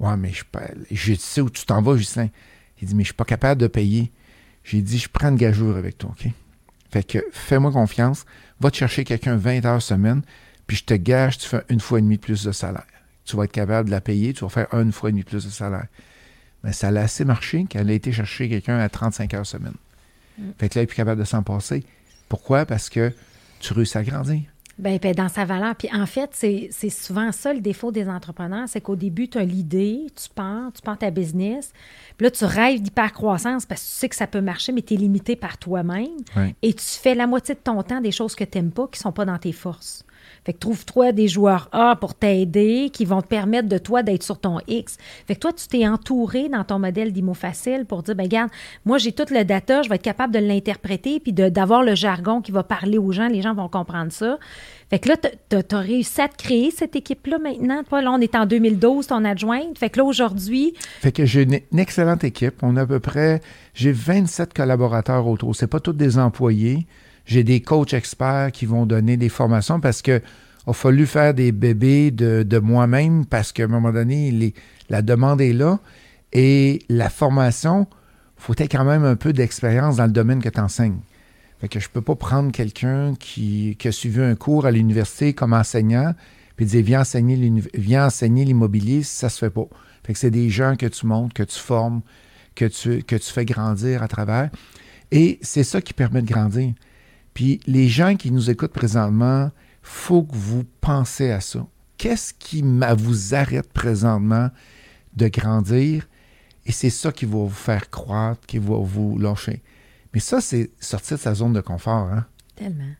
[0.00, 0.42] Ouais, mais je,
[0.90, 2.28] je sais où tu t'en vas, Justin.
[2.80, 4.10] Il dit, mais je suis pas capable de payer.
[4.64, 6.30] J'ai dit, je prends une gageure avec toi, OK?
[6.92, 8.26] Fait que fais-moi confiance,
[8.60, 10.22] va te chercher quelqu'un 20 heures semaine,
[10.66, 12.86] puis je te gage, tu fais une fois et demie plus de salaire.
[13.24, 15.44] Tu vas être capable de la payer, tu vas faire une fois et demie plus
[15.44, 15.86] de salaire.
[16.62, 19.74] Mais ça a assez marché qu'elle a été chercher quelqu'un à 35 heures semaine.
[20.58, 21.84] Fait que là, elle est plus capable de s'en passer.
[22.28, 22.66] Pourquoi?
[22.66, 23.12] Parce que
[23.60, 24.42] tu réussis à grandir.
[24.78, 25.74] Bien, ben, dans sa valeur.
[25.76, 29.44] Puis en fait, c'est souvent ça le défaut des entrepreneurs, c'est qu'au début, tu as
[29.44, 31.72] l'idée, tu pars, tu pars ta business,
[32.16, 34.94] puis là, tu rêves d'hypercroissance parce que tu sais que ça peut marcher, mais tu
[34.94, 36.08] es limité par toi-même.
[36.62, 38.98] Et tu fais la moitié de ton temps des choses que tu n'aimes pas, qui
[38.98, 40.04] ne sont pas dans tes forces.
[40.44, 44.22] Fait que trouve-toi des joueurs A pour t'aider, qui vont te permettre de toi d'être
[44.22, 44.98] sur ton X.
[45.26, 48.50] Fait que toi, tu t'es entouré dans ton modèle d'IMO facile pour dire, ben regarde,
[48.84, 52.40] moi, j'ai tout le data, je vais être capable de l'interpréter, puis d'avoir le jargon
[52.40, 54.38] qui va parler aux gens, les gens vont comprendre ça.
[54.92, 57.82] Fait que là, tu as réussi à te créer cette équipe-là maintenant.
[57.82, 59.78] Toi, là, on est en 2012, ton adjointe.
[59.78, 62.56] Fait que là, aujourd'hui, Fait que j'ai une, excellente équipe.
[62.62, 63.40] On a à peu près,
[63.72, 65.56] j'ai 27 collaborateurs autour.
[65.56, 66.86] C'est pas tous des employés.
[67.24, 70.20] J'ai des coachs experts qui vont donner des formations parce que
[70.66, 74.54] a fallu faire des bébés de, moi-même parce qu'à un moment donné,
[74.88, 75.80] la demande est là.
[76.32, 77.86] Et la formation,
[78.36, 81.00] faut être quand même un peu d'expérience dans le domaine que tu enseignes.
[81.60, 85.52] Fait que je peux pas prendre quelqu'un qui, a suivi un cours à l'université comme
[85.52, 86.14] enseignant
[86.56, 89.66] puis dire viens enseigner viens enseigner l'immobilier, ça se fait pas.
[90.14, 92.02] C'est des gens que tu montes, que tu formes,
[92.54, 94.50] que tu, que tu fais grandir à travers.
[95.10, 96.72] Et c'est ça qui permet de grandir.
[97.34, 99.50] Puis les gens qui nous écoutent présentement,
[99.82, 101.66] faut que vous pensez à ça.
[101.96, 104.50] Qu'est-ce qui vous arrête présentement
[105.16, 106.08] de grandir?
[106.66, 109.62] Et c'est ça qui va vous faire croître, qui va vous lâcher.
[110.14, 112.08] Mais ça, c'est sortir de sa zone de confort.
[112.12, 112.26] Hein?
[112.54, 112.92] tellement.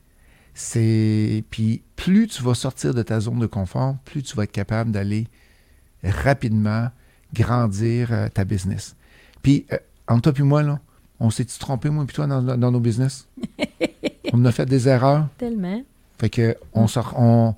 [0.54, 4.52] C'est puis plus tu vas sortir de ta zone de confort, plus tu vas être
[4.52, 5.26] capable d'aller
[6.02, 6.90] rapidement
[7.32, 8.94] grandir euh, ta business.
[9.42, 10.80] Puis euh, entre toi et moi là,
[11.20, 13.28] on s'est-tu trompé moi et toi dans, dans nos business?
[14.32, 15.28] On a fait des erreurs.
[15.38, 15.82] Tellement.
[16.18, 17.54] Fait que on sort, on,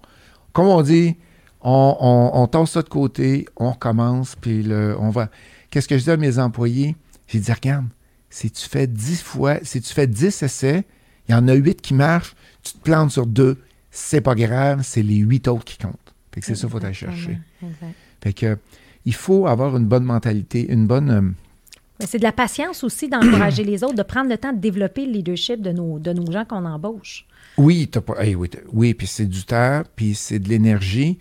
[0.52, 1.16] comme on dit,
[1.60, 5.28] on, on, on tasse ça de côté, on recommence, puis le, on va.
[5.70, 6.96] Qu'est-ce que je dis à mes employés?
[7.26, 7.86] J'ai dit regarde,
[8.30, 10.84] si tu fais 10 fois, si tu fais 10 essais,
[11.28, 13.58] il y en a 8 qui marchent, tu te plantes sur deux,
[13.90, 16.14] c'est pas grave, c'est les 8 autres qui comptent.
[16.32, 17.38] Fait que c'est ça qu'il faut aller chercher.
[18.20, 18.58] Fait que
[19.04, 21.20] il faut avoir une bonne mentalité, une bonne euh,
[22.06, 25.12] c'est de la patience aussi d'encourager les autres, de prendre le temps de développer le
[25.12, 27.26] leadership de nos, de nos gens qu'on embauche.
[27.56, 28.22] Oui, t'as pas.
[28.24, 31.18] hey, oui, oui, puis c'est du temps, puis c'est de l'énergie.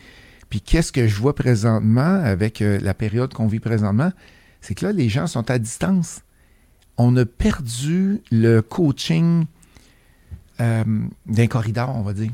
[0.49, 4.11] Puis qu'est-ce que je vois présentement avec euh, la période qu'on vit présentement,
[4.61, 6.21] c'est que là, les gens sont à distance.
[6.97, 9.45] On a perdu le coaching
[10.61, 10.83] euh,
[11.25, 12.31] d'un corridor, on va dire.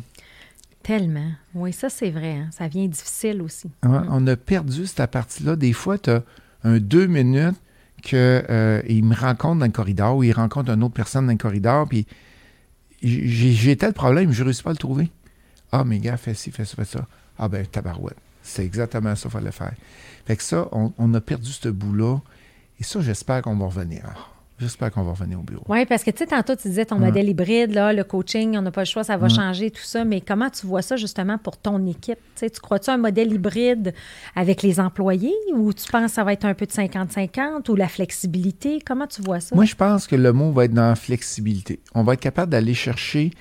[0.83, 1.31] Tellement.
[1.55, 2.38] Oui, ça, c'est vrai.
[2.38, 2.49] hein.
[2.51, 3.67] Ça vient difficile aussi.
[3.83, 5.55] Ouais, On a perdu cette partie-là.
[5.55, 6.23] Des fois, tu as
[6.63, 7.55] un deux minutes
[8.01, 11.88] qu'il me rencontre dans le corridor ou il rencontre une autre personne dans le corridor,
[11.88, 12.05] puis
[13.01, 15.09] j'ai j'ai tel problème, je ne réussis pas à le trouver.
[15.71, 17.07] Ah, mes gars, fais ci, fais ça, fais ça.
[17.38, 18.17] Ah, ben, tabarouette.
[18.41, 19.73] C'est exactement ça qu'il fallait faire.
[20.25, 22.17] Fait que ça, on, on a perdu ce bout-là.
[22.79, 24.31] Et ça, j'espère qu'on va revenir.
[24.60, 25.63] J'espère qu'on va revenir au bureau.
[25.69, 28.62] Oui, parce que tu sais, tantôt, tu disais ton modèle hybride, là, le coaching, on
[28.62, 30.04] n'a pas le choix, ça va changer, tout ça.
[30.04, 32.19] Mais comment tu vois ça justement pour ton équipe?
[32.36, 33.93] Tu crois-tu un modèle hybride
[34.36, 37.76] avec les employés ou tu penses que ça va être un peu de 50-50 ou
[37.76, 38.80] la flexibilité?
[38.86, 39.56] Comment tu vois ça?
[39.56, 41.80] Moi, je pense que le mot va être dans la flexibilité.
[41.95, 43.32] On va être capable d'aller chercher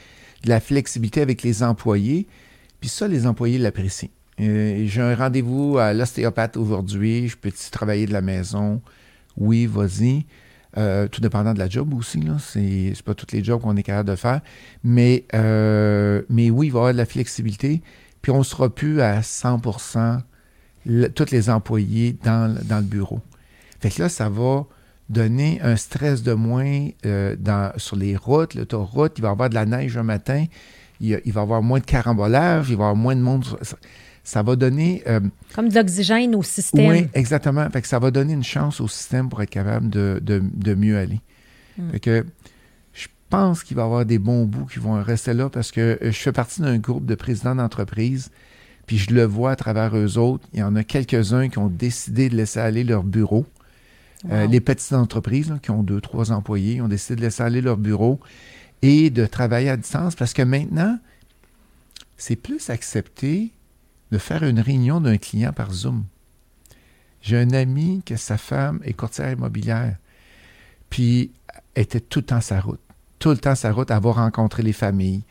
[0.45, 2.29] de la flexibilité avec les employés.
[2.81, 4.09] Puis ça, les employés l'apprécient.
[4.41, 7.27] Euh, J'ai un rendez-vous à l'ostéopathe aujourd'hui.
[7.27, 8.81] Je peux-tu travailler de la maison?
[9.37, 10.27] Oui, vas-y.
[10.79, 12.21] Euh, tout dépendant de la job aussi.
[12.21, 12.37] là.
[12.39, 14.41] C'est c'est pas tous les jobs qu'on est capable de faire.
[14.85, 17.83] Mais, euh, mais oui, il va y avoir de la flexibilité.
[18.23, 19.61] Puis on ne sera plus à 100
[20.87, 23.21] le- tous les employés dans, dans le bureau.
[23.81, 24.67] Fait que là, ça va
[25.09, 29.15] donner un stress de moins euh, dans, sur les routes, l'autoroute.
[29.19, 30.45] Il va y avoir de la neige un matin.
[31.01, 32.71] Il, va y avoir moins de carambolage.
[32.71, 33.45] Il va y avoir moins de monde.
[34.29, 35.03] Ça, va donner...
[35.07, 35.21] euh,
[35.55, 36.91] Comme de l'oxygène au système.
[36.91, 37.69] oui, exactement.
[37.71, 40.75] Fait que ça va donner une chance au système pour être capable de, de- de
[40.75, 41.21] mieux aller.
[41.79, 41.91] Mm.
[41.93, 42.27] Fait que
[42.93, 45.81] je pense qu'il va y avoir des bons bouts qui vont rester là parce que
[46.03, 48.31] euh, je fais partie d'un groupe de présidents d'entreprise,
[48.87, 50.47] puis je le vois à travers eux autres.
[50.53, 53.47] Il y en a quelques-uns qui ont décidé de laisser aller leur bureau.
[54.31, 57.61] Euh, les petites entreprises là, qui ont deux, trois employés ont décidé de laisser aller
[57.63, 58.19] leur bureau
[58.83, 60.99] et de travailler à distance parce que maintenant,
[62.17, 63.53] c'est plus accepté
[64.11, 66.05] de faire une réunion d'un client par Zoom.
[67.23, 69.97] J'ai un ami que sa femme est courtière immobilière,
[70.89, 71.31] puis
[71.75, 72.81] était tout le temps sa route.
[73.19, 75.23] Tout le temps sa route, elle va rencontrer les familles.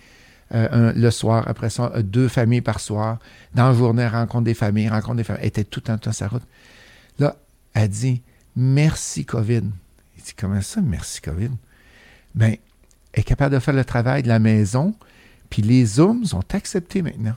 [0.53, 3.19] Euh, le soir, après ça, euh, deux familles par soir.
[3.53, 5.41] Dans la journée, elle rencontre des familles, rencontre des familles.
[5.41, 6.43] Elle était tout le temps, sa route.
[7.19, 7.35] Là,
[7.73, 8.21] elle dit
[8.55, 9.63] Merci COVID.
[10.17, 11.51] Il dit Comment ça, merci COVID?
[12.33, 12.55] Bien,
[13.11, 14.95] elle est capable de faire le travail de la maison,
[15.49, 17.35] puis les Zooms sont acceptés maintenant.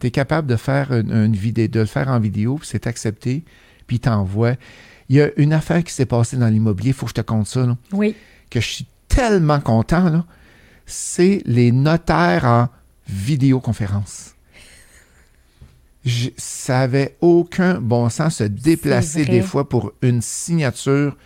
[0.00, 2.86] Tu es capable de faire une, une vidéo, de le faire en vidéo, puis c'est
[2.86, 3.44] accepté,
[3.86, 4.54] puis il t'envoie.
[5.08, 7.20] Il y a une affaire qui s'est passée dans l'immobilier, il faut que je te
[7.20, 8.14] conte ça, là, Oui.
[8.50, 10.24] que je suis tellement content, là.
[10.86, 12.68] C'est les notaires en
[13.08, 14.34] vidéoconférence.
[16.04, 21.16] Je- ça avait aucun bon sens se déplacer des fois pour une signature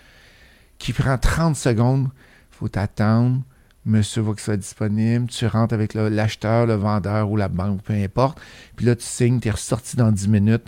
[0.79, 2.09] qui prend 30 secondes.
[2.51, 3.43] faut t'attendre.
[3.85, 5.27] Monsieur va que ce soit disponible.
[5.29, 8.41] Tu rentres avec l'acheteur, le, vendeur ou la banque, peu importe.
[8.77, 10.67] Puis là, tu signes, tu es ressorti dans 10 minutes.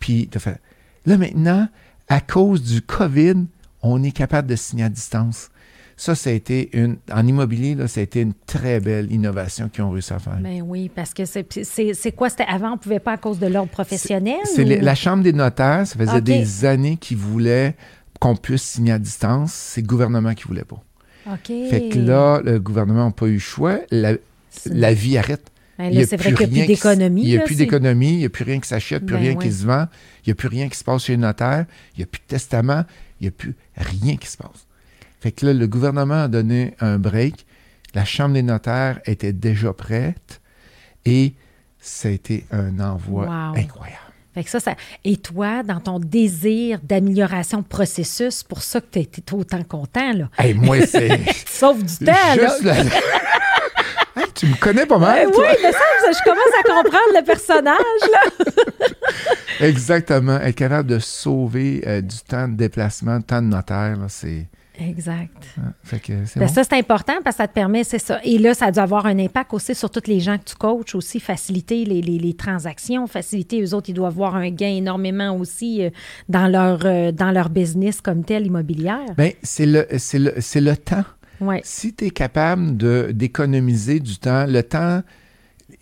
[0.00, 0.60] Puis tu fait.
[1.04, 1.68] Là, maintenant,
[2.08, 3.46] à cause du COVID,
[3.82, 5.50] on est capable de signer à distance.
[5.96, 6.98] Ça, ça a été une.
[7.10, 10.36] En immobilier, là, ça a été une très belle innovation qu'ils ont réussi à faire.
[10.40, 12.28] Ben oui, parce que c'est quoi?
[12.28, 14.40] C'était avant, on ne pouvait pas à cause de l'ordre professionnel?
[14.44, 17.76] C'est ou- la Chambre des notaires, ça faisait des années qu'ils voulaient
[18.20, 19.52] qu'on puisse signer à distance.
[19.52, 20.82] C'est le gouvernement qui voulait pas.
[21.70, 23.78] Fait que là, le gouvernement n'a pas eu le choix.
[23.90, 24.12] La,
[24.66, 25.50] la vie arrête.
[25.78, 27.22] Ben là, c'est vrai qu'il n'y a plus d'économie.
[27.22, 29.34] Il n'y a plus d'économie, il n'y a plus rien qui s'achète, plus Ben rien
[29.36, 29.44] ouais.
[29.44, 29.86] qui se vend,
[30.24, 32.20] il n'y a plus rien qui se passe chez le notaire, il n'y a plus
[32.20, 32.84] de testament,
[33.20, 34.66] il n'y a plus rien qui se passe.
[35.20, 37.44] Fait que là, le gouvernement a donné un break.
[37.94, 40.40] La Chambre des notaires était déjà prête
[41.04, 41.34] et
[41.78, 43.58] ça a été un envoi Wow.
[43.58, 44.00] incroyable.
[44.36, 44.74] Fait que ça, ça...
[45.02, 50.12] Et toi, dans ton désir d'amélioration de processus, pour ça que tu étais autant content,
[50.12, 50.28] là.
[50.38, 51.08] Hey, moi, c'est.
[51.48, 52.34] Sauves du temps, là.
[52.34, 52.74] Juste la-
[54.18, 55.46] Hey, tu me connais pas mal, Ben toi.
[55.50, 55.78] oui, mais ça,
[56.10, 57.76] je commence à comprendre le personnage,
[58.12, 58.46] là.
[59.66, 60.38] Exactement.
[60.40, 64.46] Être capable de sauver euh, du temps de déplacement, du temps de notaire, là, c'est.
[64.78, 65.32] Exact.
[65.82, 66.48] Fait que Ben bon.
[66.48, 68.20] Ça, c'est important parce que ça te permet, c'est ça.
[68.24, 70.54] Et là, ça a dû avoir un impact aussi sur toutes les gens que tu
[70.54, 74.68] coaches, aussi faciliter les, les- les transactions, faciliter eux autres, ils doivent avoir un gain
[74.68, 75.90] énormément aussi euh,
[76.28, 79.14] dans leur, euh, dans leur business comme tel immobilière.
[79.16, 81.04] Ben, c'est le, c'est le, c'est le temps.
[81.64, 85.02] Si tu es capable de, d'économiser du temps, le temps,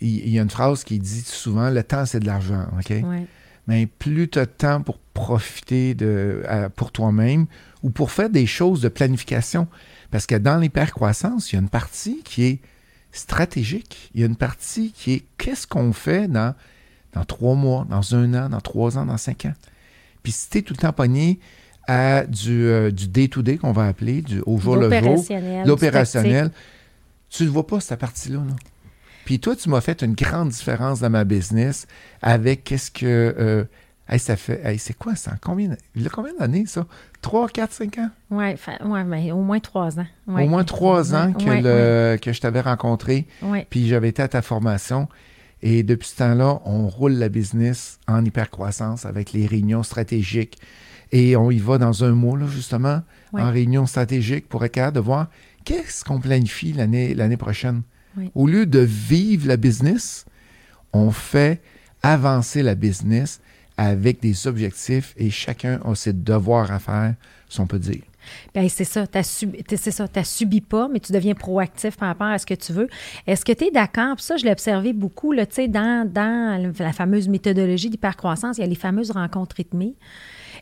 [0.01, 2.65] il il y, a une phrase qui dit souvent le temps, c'est de l'argent.
[2.77, 2.89] OK?
[2.89, 3.25] Ouais.
[3.67, 7.45] Mais plus tu as de temps pour profiter de, à- pour toi-même
[7.85, 9.67] ou pour faire des choses de planification.
[10.09, 12.59] Parce que dans l'hypercroissance, il y a une partie qui est
[13.11, 14.09] stratégique.
[14.15, 16.55] Il y a une partie qui est qu'est-ce qu'on fait dans,
[17.13, 19.53] dans trois mois, dans un an, dans trois ans, dans cinq ans.
[20.23, 21.39] Puis si tu es tout le temps pogné
[21.87, 25.23] à du, euh, du day-to-day qu'on va appeler, du au jour le jour,
[25.67, 26.51] L'opérationnel,
[27.29, 28.39] tu ne vois pas, cette partie-là.
[28.39, 28.55] là.
[29.25, 31.85] Puis toi, tu m'as fait une grande différence dans ma business
[32.23, 33.05] avec qu'est-ce que.
[33.05, 33.63] euh,
[34.09, 34.61] hey, ça fait.
[34.63, 35.35] hey, c'est quoi ça?
[35.41, 36.87] Combien, il a combien d'années, ça?
[37.25, 38.09] 3, 4, 5 ans?
[38.29, 38.53] Oui,
[38.85, 40.05] ouais, mais au moins trois ans.
[40.27, 40.43] Ouais.
[40.43, 43.25] Au moins trois ans que, Ouais, le, que je t'avais rencontré,
[43.71, 45.07] puis j'avais été à ta formation.
[45.63, 50.59] Et depuis ce temps-là, on roule la business en hypercroissance avec les réunions stratégiques.
[51.11, 53.01] Et on y va dans un mois, là, justement,
[53.33, 55.27] en réunion stratégique pour être capable de voir
[55.63, 57.81] qu'est-ce qu'on planifie l'année, l'année prochaine.
[58.35, 60.25] Au lieu de vivre la business,
[60.93, 61.59] on fait
[62.03, 63.41] avancer la business
[63.77, 67.15] avec des objectifs et chacun a ses devoirs à faire,
[67.49, 68.03] si on peut dire.
[68.53, 72.45] Ben, c'est ça, tu t'as subi pas, mais tu deviens proactif par rapport à ce
[72.45, 72.87] que tu veux.
[73.27, 74.19] Est-ce que tu es d'accord?
[74.19, 78.67] Ça, je l'ai observé beaucoup, là, dans, dans la fameuse méthodologie d'hypercroissance, il y a
[78.67, 79.95] les fameuses rencontres rythmées.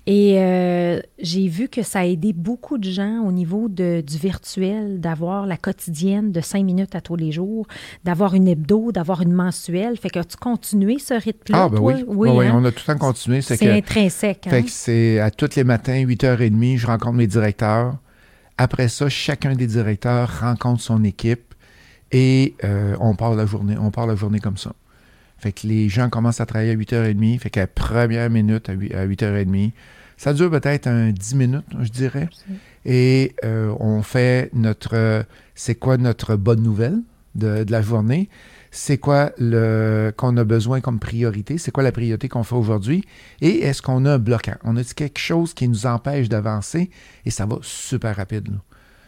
[0.05, 4.17] Et euh, j'ai vu que ça a aidé beaucoup de gens au niveau de, du
[4.17, 7.67] virtuel, d'avoir la quotidienne de cinq minutes à tous les jours,
[8.03, 9.97] d'avoir une hebdo, d'avoir une mensuelle.
[9.97, 11.63] Fait que tu continué ce rythme-là?
[11.63, 11.93] Ah, ben toi?
[11.93, 12.03] oui.
[12.05, 12.53] Oui, oui, hein?
[12.55, 13.41] on a tout le temps continué.
[13.41, 14.47] C'est C'est que, intrinsèque.
[14.47, 14.49] Hein?
[14.49, 17.95] fait que c'est à tous les matins, 8h30, je rencontre mes directeurs.
[18.57, 21.53] Après ça, chacun des directeurs rencontre son équipe
[22.11, 23.77] et euh, on part la journée.
[23.79, 24.73] On part la journée comme ça.
[25.43, 27.39] Fait que les gens commencent à travailler à 8h30.
[27.39, 29.71] Fait qu'à la première minute à 8, à 8h30,
[30.15, 32.29] ça dure peut-être un 10 minutes, je dirais.
[32.85, 35.25] Et euh, on fait notre.
[35.53, 37.01] c'est quoi notre bonne nouvelle
[37.35, 38.29] de, de la journée?
[38.71, 41.57] C'est quoi le qu'on a besoin comme priorité?
[41.57, 43.03] C'est quoi la priorité qu'on fait aujourd'hui?
[43.41, 44.55] Et est-ce qu'on a un bloquant?
[44.63, 46.89] On a quelque chose qui nous empêche d'avancer?
[47.25, 48.47] Et ça va super rapide.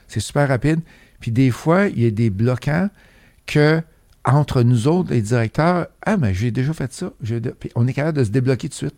[0.09, 0.81] C'est super rapide.
[1.21, 2.89] Puis des fois, il y a des bloquants
[3.45, 3.81] que
[4.25, 7.11] entre nous autres, les directeurs, ah, mais j'ai déjà fait ça.
[7.59, 8.95] Puis on est capable de se débloquer tout de suite.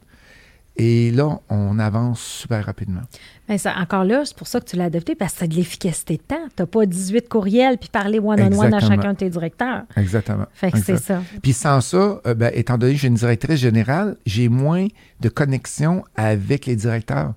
[0.79, 3.01] Et là, on avance super rapidement.
[3.49, 5.55] Ben, ça, encore là, c'est pour ça que tu l'as adopté, parce que c'est de
[5.55, 6.47] l'efficacité de temps.
[6.55, 9.83] Tu n'as pas 18 courriels puis parler one-on-one à chacun de tes directeurs.
[9.95, 10.45] Exactement.
[10.53, 11.23] Fait que c'est ça.
[11.41, 14.87] Puis sans ça, euh, ben, étant donné que j'ai une directrice générale, j'ai moins
[15.19, 17.33] de connexion avec les directeurs.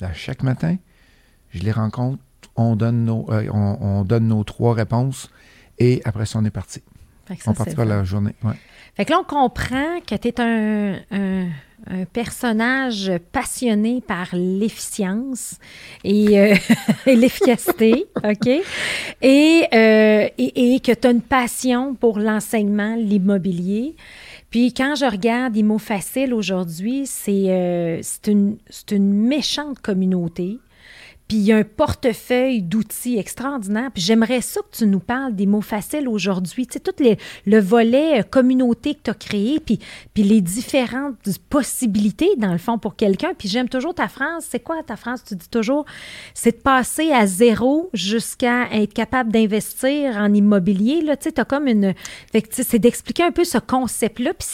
[0.00, 0.76] Là, chaque matin,
[1.50, 2.22] je les rencontre,
[2.56, 5.30] on donne nos, euh, on, on donne nos trois réponses
[5.78, 6.82] et après ça, on est parti.
[7.40, 7.96] Ça, On c'est partira le fun.
[7.96, 8.34] la journée.
[8.44, 8.54] Ouais.
[8.96, 11.48] Fait que là, on comprend que tu es un, un-
[11.90, 15.56] un personnage passionné par l'efficience
[16.04, 16.54] et, euh,
[17.06, 18.46] et l'efficacité, OK?
[19.22, 23.96] Et, euh, et, et que tu as une passion pour l'enseignement, l'immobilier.
[24.50, 30.58] Puis quand je regarde Immo Facile aujourd'hui, c'est euh, une, c'est une méchante communauté.
[31.32, 33.90] Puis il y a un portefeuille d'outils extraordinaire.
[33.90, 36.66] Puis j'aimerais ça que tu nous parles des mots faciles aujourd'hui.
[36.66, 36.92] Tu sais, tout
[37.46, 39.78] le volet euh, communauté que tu as créé, puis,
[40.14, 41.16] les différentes
[41.48, 43.32] possibilités, dans le fond, pour quelqu'un.
[43.32, 44.46] Puis j'aime toujours ta phrase.
[44.46, 45.24] C'est quoi ta phrase?
[45.24, 45.86] Tu dis toujours,
[46.34, 51.00] c'est de passer à zéro jusqu'à être capable d'investir en immobilier.
[51.00, 51.94] Là, tu comme une...
[52.50, 54.46] c'est d'expliquer un peu ce concept-là, puis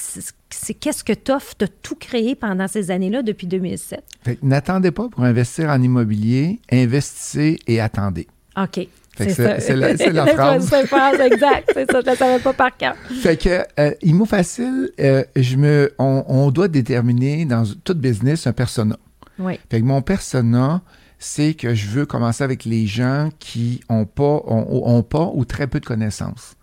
[0.50, 4.02] c'est qu'est-ce que tu offres tout créer pendant ces années-là depuis 2007.
[4.42, 8.26] N'attendez pas pour investir en immobilier, investissez et attendez.
[8.56, 8.88] OK.
[9.16, 10.68] C'est la, la phrase.
[10.68, 11.70] c'est phrase, exact.
[11.74, 12.94] C'est ça, je ne savais pas par cœur.
[13.20, 18.52] Fait que, euh, IMO Facile, euh, je me, on, doit déterminer dans tout business un
[18.52, 18.96] persona.
[19.38, 19.58] Oui.
[19.70, 20.82] Fait que mon persona,
[21.18, 25.66] c'est que je veux commencer avec les gens qui n'ont pas, ont, pas ou très
[25.66, 26.54] peu de connaissances.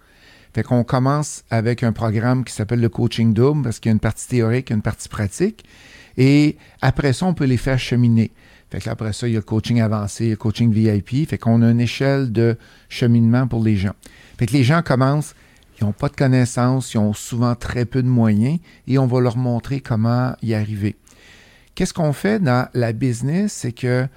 [0.55, 3.95] Fait qu'on commence avec un programme qui s'appelle le coaching double parce qu'il y a
[3.95, 5.65] une partie théorique, une partie pratique.
[6.15, 8.31] Et après ça, on peut les faire cheminer.
[8.71, 11.27] Fait qu'après ça, il y a le coaching avancé, le coaching VIP.
[11.27, 13.95] Fait qu'on a une échelle de cheminement pour les gens.
[14.37, 15.35] Fait que les gens commencent,
[15.77, 19.19] ils n'ont pas de connaissances, ils ont souvent très peu de moyens et on va
[19.19, 20.95] leur montrer comment y arriver.
[21.75, 23.51] Qu'est-ce qu'on fait dans la business?
[23.51, 24.07] C'est que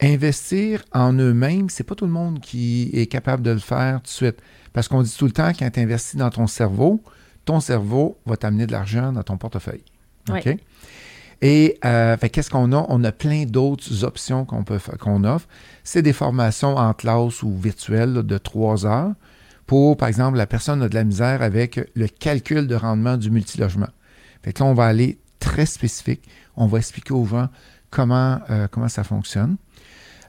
[0.00, 4.04] investir en eux-mêmes, c'est pas tout le monde qui est capable de le faire tout
[4.04, 4.36] de suite.
[4.72, 7.02] Parce qu'on dit tout le temps, quand tu investis dans ton cerveau,
[7.44, 9.84] ton cerveau va t'amener de l'argent dans ton portefeuille.
[10.28, 10.56] OK?
[11.44, 12.86] Et euh, qu'est-ce qu'on a?
[12.88, 15.48] On a plein d'autres options qu'on peut qu'on offre.
[15.82, 19.12] C'est des formations en classe ou virtuelles de trois heures
[19.66, 23.30] pour, par exemple, la personne a de la misère avec le calcul de rendement du
[23.30, 23.88] multilogement.
[24.42, 26.28] Fait que là, on va aller très spécifique.
[26.56, 27.48] On va expliquer aux gens
[27.90, 29.56] comment, euh, comment ça fonctionne.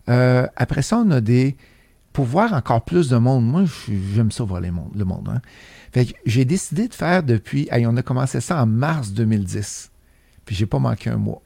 [0.09, 1.55] Euh, après ça, on a des,
[2.13, 3.63] pour voir encore plus de monde, moi,
[4.13, 4.71] j'aime ça voir le
[5.05, 5.29] monde.
[5.29, 5.41] Hein.
[5.91, 7.67] Fait que j'ai décidé de faire depuis.
[7.71, 9.91] on a commencé ça en mars 2010.
[10.45, 11.41] Puis j'ai pas manqué un mois.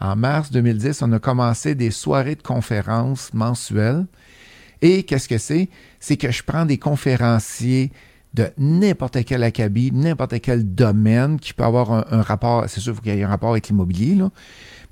[0.00, 4.06] En mars 2010, on a commencé des soirées de conférences mensuelles.
[4.82, 5.68] Et qu'est-ce que c'est?
[6.00, 7.90] C'est que je prends des conférenciers
[8.34, 13.14] de n'importe quel acabit, n'importe quel domaine qui peut avoir un, rapport, c'est sûr qu'il
[13.14, 14.30] y ait un rapport avec l'immobilier, là,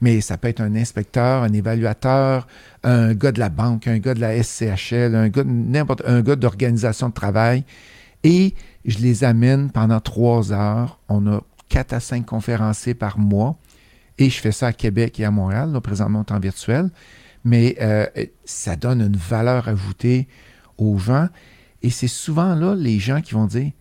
[0.01, 2.47] mais ça peut être un inspecteur, un évaluateur,
[2.83, 6.37] un gars de la banque, un gars de la SCHL, un gars, n'importe, un gars
[6.37, 7.65] d'organisation de travail.
[8.23, 10.99] Et je les amène pendant trois heures.
[11.09, 13.57] On a quatre à cinq conférenciers par mois.
[14.19, 16.91] Et je fais ça à Québec et à Montréal, là, présentement en temps virtuel.
[17.45, 18.07] Mais euh,
[18.45, 20.29] ça donne une valeur ajoutée
[20.79, 21.29] aux gens.
[21.83, 23.73] Et c'est souvent là les gens qui vont dire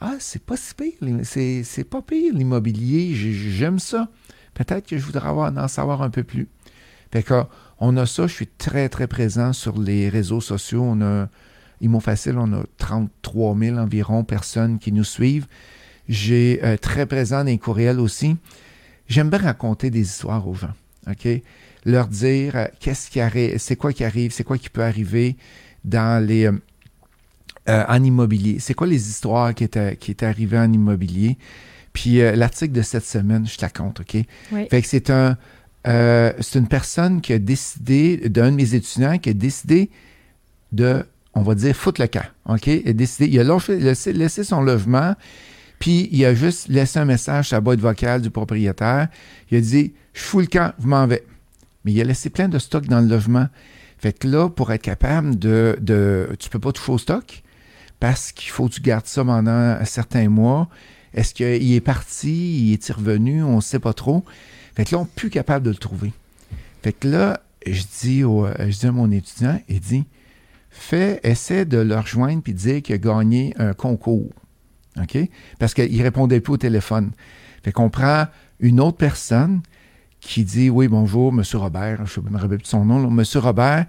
[0.00, 0.92] Ah, c'est pas si pire,
[1.22, 4.08] c'est, c'est pas pire l'immobilier, j'aime ça
[4.56, 6.48] peut-être que je voudrais en savoir un peu plus.
[7.12, 7.44] Fait que,
[7.78, 10.82] on a ça, je suis très, très présent sur les réseaux sociaux.
[10.82, 11.28] On a
[11.82, 15.46] Imo Facile, on a 33 000 environ personnes qui nous suivent.
[16.08, 18.36] J'ai euh, très présent dans les courriels aussi.
[19.08, 20.72] J'aime bien raconter des histoires aux gens.
[21.08, 21.28] OK?
[21.84, 25.36] Leur dire euh, qu'est-ce qui arrive, c'est quoi qui arrive, c'est quoi qui peut arriver
[25.84, 26.46] dans les.
[26.46, 28.58] Euh, en immobilier.
[28.60, 31.36] C'est quoi les histoires qui étaient arrivées en immobilier?
[31.96, 34.18] Puis euh, l'article de cette semaine, je te la compte, OK?
[34.68, 35.38] Fait que c'est un.
[35.88, 39.88] Euh, c'est une personne qui a décidé, d'un de mes étudiants, qui a décidé
[40.72, 42.26] de, on va dire, foutre le camp.
[42.50, 42.66] OK?
[42.66, 43.58] Il a décidé, il a
[44.12, 45.14] laissé, son logement,
[45.78, 49.08] puis il a juste laissé un message sur la boîte vocale du propriétaire.
[49.50, 51.24] Il a dit Je fous le camp, je m'en vais.
[51.86, 53.48] Mais il a laissé plein de stock dans le logement.
[53.96, 55.78] Fait que là, pour être capable de.
[55.80, 57.42] de tu peux pas toucher au stock
[58.00, 60.68] parce qu'il faut que tu gardes ça pendant certains mois.
[61.16, 64.24] Est-ce qu'il est parti, il est revenu, on ne sait pas trop.
[64.76, 66.12] Fait que là, on n'est plus capable de le trouver.
[66.82, 70.04] Fait que là, je dis, à mon étudiant, il dit,
[70.70, 74.30] fais, essaie de le rejoindre puis dire qu'il a gagné un concours.
[75.00, 75.18] OK?
[75.58, 77.10] Parce qu'il ne répondait plus au téléphone.
[77.64, 78.26] Fait qu'on prend
[78.60, 79.62] une autre personne
[80.20, 83.86] qui dit Oui, bonjour, Monsieur Robert, je me rappelle plus son nom, Monsieur Robert,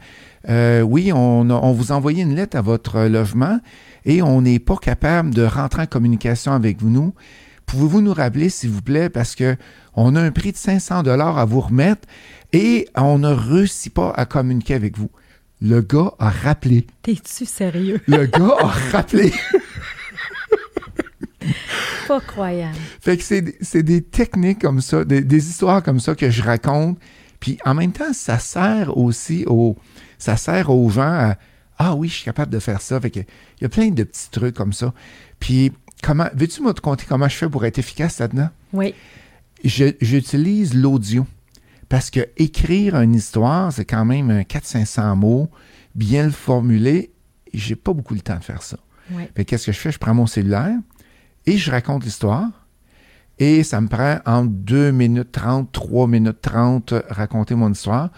[0.50, 3.60] euh, oui, on, on vous a envoyé une lettre à votre logement
[4.08, 7.14] et on n'est pas capable de rentrer en communication avec nous.
[7.66, 9.58] Pouvez-vous nous rappeler, s'il vous plaît, parce que
[9.94, 12.08] on a un prix de 500 dollars à vous remettre
[12.54, 15.12] et on ne réussit pas à communiquer avec vous.
[15.62, 16.88] Le gars a rappelé.
[17.02, 18.00] T'es-tu sérieux?
[18.08, 19.34] Le gars a rappelé.
[22.08, 22.78] pas croyable.
[23.02, 26.98] Fait que c'est des techniques comme ça, des, des, histoires comme ça que je raconte.
[27.42, 29.76] Puis en même temps, ça sert aussi aux,
[30.18, 31.36] ça sert aux gens à
[31.78, 33.00] ah oui, je suis capable de faire ça.
[33.00, 34.94] Fait que, il y a plein de petits trucs comme ça.
[35.40, 35.72] Puis,
[36.02, 38.50] comment, veux-tu me raconter comment je fais pour être efficace là-dedans?
[38.74, 38.94] Oui.
[39.64, 41.26] j'utilise l'audio.
[41.90, 45.50] Parce que écrire une histoire, c'est quand même 400-500 mots,
[45.96, 47.12] bien le formuler.
[47.54, 48.78] J'ai pas beaucoup le temps de faire ça.
[49.12, 49.24] Oui.
[49.36, 49.92] Fait qu'est-ce que je fais?
[49.92, 50.76] Je prends mon cellulaire
[51.46, 52.50] et je raconte l'histoire.
[53.40, 58.10] Et ça me prend entre 2 minutes 30, 3 minutes 30 raconter mon histoire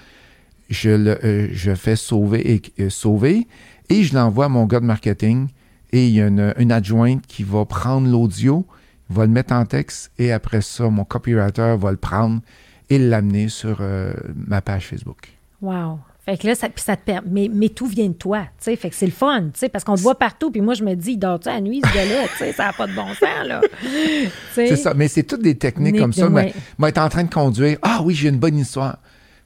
[0.69, 3.47] je le euh, je fais sauver et euh, sauver
[3.89, 5.47] et je l'envoie à mon gars de marketing
[5.91, 8.65] et il y a une, une adjointe qui va prendre l'audio,
[9.09, 12.41] va le mettre en texte et après ça, mon copywriter va le prendre
[12.89, 15.29] et l'amener sur euh, ma page Facebook.
[15.61, 15.99] Wow.
[16.25, 17.27] Fait que là, ça, puis ça te permet.
[17.31, 18.75] Mais, mais tout vient de toi, tu sais.
[18.75, 20.51] Fait que c'est le fun, tu sais, parce qu'on te voit partout.
[20.51, 22.27] Puis moi, je me dis, il dort-tu à la nuit, ce gars-là?
[22.27, 23.61] tu sais, ça n'a pas de bon sens, là.
[24.53, 26.27] C'est ça, mais c'est toutes des techniques comme ça.
[26.27, 26.53] ouais.
[26.77, 28.99] Moi, être en train de conduire, ah oui, j'ai une bonne histoire.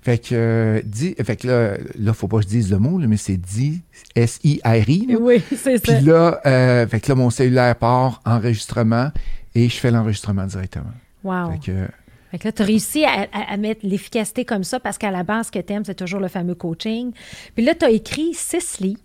[0.04, 3.00] Fait que, euh, dis, fait que là, là, faut pas que je dise le mot,
[3.00, 3.82] là, mais c'est dit,
[4.16, 5.16] S-I-R-I.
[5.20, 5.94] Oui, c'est ça.
[5.96, 9.12] Puis là, euh, fait que là, mon cellulaire part, enregistrement,
[9.56, 10.92] et je fais l'enregistrement directement.
[11.24, 11.52] Wow.
[11.54, 11.88] Fait que,
[12.32, 15.12] Fait que là, tu as réussi à, à- à mettre l'efficacité comme ça parce qu'à
[15.12, 17.12] la base, ce que tu aimes, c'est toujours le fameux coaching.
[17.56, 18.98] Puis là, tu as écrit six livres.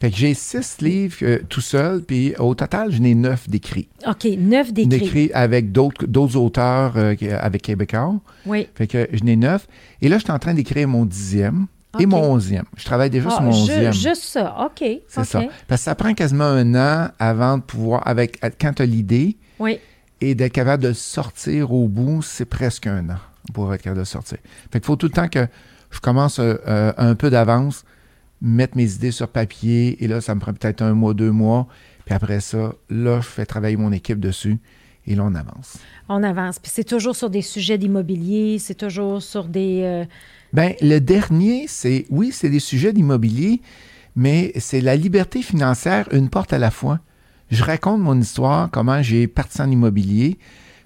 [0.00, 3.88] Fait que j'ai six livres euh, tout seul, puis au total, j'en ai neuf d'écrits.
[4.06, 4.88] OK, neuf d'écrits.
[5.00, 8.14] D'écrits avec d'autres auteurs euh, avec Québécois.
[8.46, 8.68] Oui.
[8.74, 9.66] Fait que j'en ai neuf.
[10.02, 11.66] Et là, je suis en train d'écrire mon dixième
[12.00, 12.64] et mon onzième.
[12.76, 13.92] Je travaille déjà sur Ah, mon ju- onzième.
[13.92, 14.56] juste ça.
[14.66, 14.84] OK.
[15.08, 15.42] C'est ça.
[15.68, 19.36] Parce que ça prend quasiment un an avant de pouvoir, avec quand tu as l'idée
[19.60, 19.78] Oui.
[20.20, 23.18] et d'être capable de sortir au bout, c'est presque un an
[23.52, 24.38] pour être capable de sortir.
[24.72, 25.46] Fait qu'il faut tout le temps que
[25.90, 27.84] je commence euh, euh, un peu d'avance,
[28.44, 31.66] mettre mes idées sur papier, et là, ça me prend peut-être un mois, deux mois.
[32.04, 34.58] Puis après ça, là, je fais travailler mon équipe dessus,
[35.06, 35.78] et là, on avance.
[36.08, 36.58] On avance.
[36.58, 39.80] Puis c'est toujours sur des sujets d'immobilier, c'est toujours sur des.
[39.82, 40.04] euh,
[40.52, 43.62] Ben, le dernier, c'est, oui, c'est des sujets d'immobilier,
[44.14, 47.00] mais c'est la liberté financière, une porte à la fois.
[47.50, 50.38] Je raconte mon histoire, comment j'ai parti en immobilier.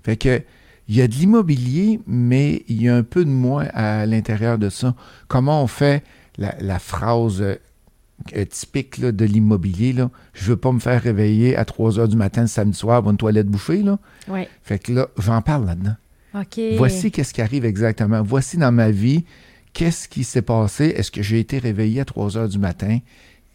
[0.05, 0.43] Fait que,
[0.89, 4.57] il y a de l'immobilier, mais il y a un peu de moi à l'intérieur
[4.57, 4.95] de ça.
[5.29, 6.03] Comment on fait
[6.39, 7.57] la, la phrase euh,
[8.51, 10.11] typique là, de l'immobilier, là.
[10.35, 13.11] Je veux pas me faire réveiller à 3 heures du matin le samedi soir pour
[13.11, 13.99] une toilette bouffée, là.
[14.29, 14.47] Oui.
[14.63, 15.97] Fait que là, j'en parle là-dedans.
[16.77, 18.23] Voici qu'est-ce qui arrive exactement.
[18.23, 19.25] Voici dans ma vie,
[19.73, 20.87] qu'est-ce qui s'est passé.
[20.97, 22.99] Est-ce que j'ai été réveillé à 3 heures du matin?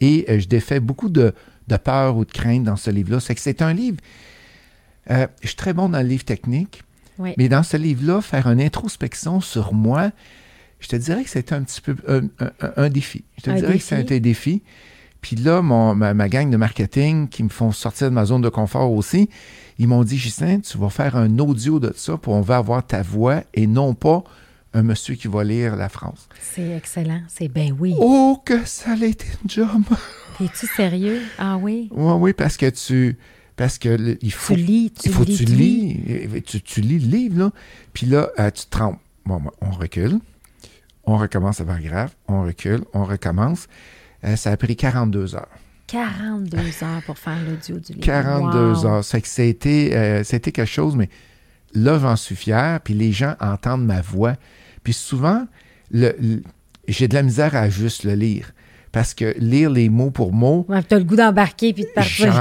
[0.02, 1.34] Et euh, je défais beaucoup de,
[1.68, 3.20] de peur ou de crainte dans ce livre-là.
[3.20, 3.98] C'est que c'est un livre.
[5.12, 6.84] euh, je suis très bon dans le livre technique,
[7.20, 7.34] Oui.
[7.38, 10.12] mais dans ce livre-là, faire une introspection sur moi,
[10.84, 13.24] je te dirais que c'était un petit peu un, un- un- un défi.
[13.38, 13.80] Je te Un dirais défi.
[13.90, 14.62] que c'était un défi.
[15.22, 18.42] Puis là, mon, ma, ma gang de marketing qui me font sortir de ma zone
[18.42, 19.30] de confort aussi,
[19.80, 22.86] ils m'ont dit, Gislain, tu vas faire un audio de ça, pour on va avoir
[22.86, 24.24] ta voix et non pas
[24.74, 26.28] un monsieur qui va lire la phrase.
[26.42, 27.22] C'est excellent.
[27.30, 27.96] C'est ben oui.
[27.98, 29.84] Oh, que ça a été une job!
[30.42, 31.22] Es-tu sérieux?
[31.38, 31.90] Ah oui?
[31.92, 33.18] oui, oui, parce que tu...
[33.56, 34.56] Parce que le- il faut...
[34.56, 36.42] Tu lis, tu il faut lis, tu lis.
[36.44, 37.52] Tu, tu lis le livre, là.
[37.94, 38.98] Puis là, euh, tu te trompes.
[39.28, 40.20] Bon, on recule.
[41.06, 42.16] On recommence le paragraphe.
[42.28, 42.82] On recule.
[42.94, 43.68] On recommence.
[44.24, 45.48] Euh, ça a pris 42 heures.
[45.88, 48.06] 42 heures pour faire l'audio du livre.
[48.06, 48.86] 42 Wow.
[48.86, 49.04] heures.
[49.04, 51.10] C'est que c'était, euh, c'était quelque chose, mais
[51.74, 52.80] là, j'en suis fier.
[52.84, 54.36] Puis les gens entendent ma voix.
[54.84, 55.46] Puis souvent,
[55.92, 56.42] le- le-
[56.88, 58.52] j'ai de la misère à juste le lire.
[58.92, 62.32] Parce que lire les mots pour mots, Ouais, t'as le goût d'embarquer puis de partir.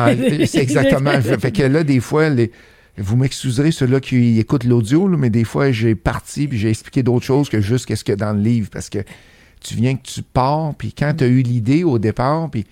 [0.46, 1.10] C'est exactement.
[1.40, 2.52] fait que là, des fois, les-
[2.98, 7.24] vous m'excuserez ceux-là qui écoutent l'audio, mais des fois, j'ai parti puis j'ai expliqué d'autres
[7.24, 8.68] choses que juste qu'est-ce a dans le livre.
[8.70, 8.98] Parce que
[9.60, 12.66] tu viens que tu pars, puis quand tu as eu l'idée au départ, puis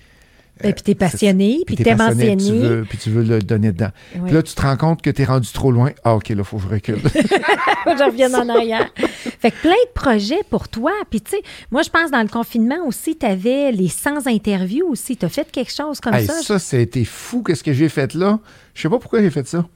[0.62, 3.73] Ben, puis t'es passionné, puis t'es passionné, puis tu veux, puis tu veux le donner
[3.73, 3.91] dedans.
[4.12, 5.93] Puis là, tu te rends compte que tu es rendu trop loin.
[6.05, 6.99] Ah, OK, là, il faut que je recule.
[7.05, 8.91] je reviens en arrière.
[9.41, 10.93] Fait que plein de projets pour toi.
[11.09, 14.87] Puis, tu sais, moi, je pense dans le confinement aussi, tu avais les 100 interviews
[14.89, 15.16] aussi.
[15.16, 16.43] Tu as fait quelque chose comme Hey, ça?
[16.43, 17.43] ça, c'était fou.
[17.43, 18.39] Qu'est-ce que j'ai fait là?
[18.75, 19.66] Je sais pas pourquoi j'ai fait ça.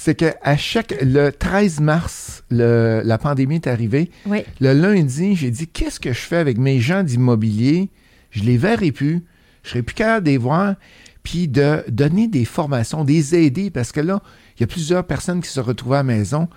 [0.00, 4.10] C'est que à chaque le 13 mars, le- la pandémie est arrivée.
[4.26, 4.44] Oui.
[4.60, 7.88] Le lundi, j'ai dit qu'est-ce que je fais avec mes gens d'immobilier?
[8.30, 9.24] Je les verrai plus.
[9.64, 10.76] Je serai plus capable de les voir.
[11.24, 14.22] Puis de donner des formations, des aider, parce que là,
[14.56, 16.48] il y a plusieurs personnes qui se retrouvaient à la maison.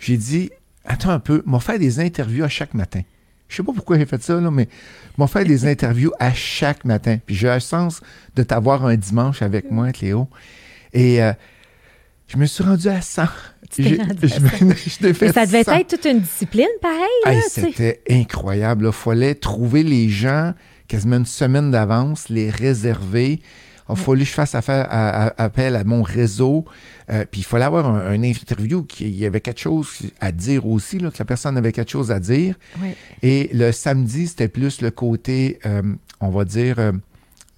[0.00, 0.50] J'ai dit
[0.86, 3.02] attends un peu, m'ont fait des interviews à chaque matin.
[3.48, 4.68] Je sais pas pourquoi j'ai fait ça, là, mais
[5.18, 7.18] m'ont fait des interviews à chaque matin.
[7.26, 8.00] Puis j'ai la chance
[8.36, 10.28] de t'avoir un dimanche avec moi, Cléo.
[10.94, 11.32] Et euh,
[12.32, 13.24] je me suis rendu à 100.
[13.70, 15.72] Tu t'es J'ai- rendu à je me- je t'ai fait Mais ça devait 100.
[15.72, 16.98] être toute une discipline, pareil.
[17.26, 17.42] Hey.
[17.48, 18.86] C'était incroyable.
[18.86, 20.54] Il fallait trouver les gens
[20.88, 23.40] quasiment une semaine d'avance, les réserver.
[23.88, 26.64] Il fallait que je fasse affaire à- à- appel à mon réseau.
[27.10, 29.88] Euh, puis il fallait avoir un, un interview qui il y avait quelque chose
[30.20, 32.54] à dire aussi, là, que la personne avait quelque chose à dire.
[33.22, 35.82] Et le samedi, c'était plus le côté, euh,
[36.20, 36.92] on va dire, euh,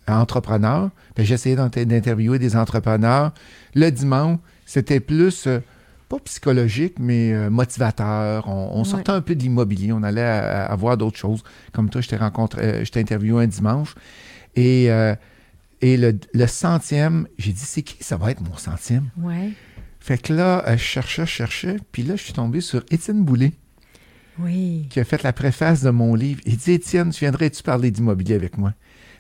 [0.09, 0.91] entrepreneur.
[1.15, 3.33] Puis J'essayais d'int- d'interviewer des entrepreneurs.
[3.75, 5.61] Le dimanche, c'était plus, euh,
[6.09, 8.49] pas psychologique, mais euh, motivateur.
[8.49, 8.85] On, on Ouais.
[8.85, 9.93] sortait un peu de l'immobilier.
[9.93, 11.43] On allait à, voir d'autres choses.
[11.73, 13.95] Comme toi, je t'ai rencontré, euh, je t'ai interviewé un dimanche.
[14.55, 14.89] Et,
[15.81, 17.97] et le, le centième, j'ai dit, c'est qui?
[18.05, 19.09] Ça va être mon centième?
[19.17, 19.51] Ouais.
[19.99, 23.53] Fait que là, je cherchais, je cherchais, puis là, je suis tombé sur Étienne Boulay.
[24.39, 24.87] Oui.
[24.89, 26.41] qui a fait la préface de mon livre.
[26.47, 28.73] Il dit Étienne, tu viendrais-tu parler d'immobilier avec moi?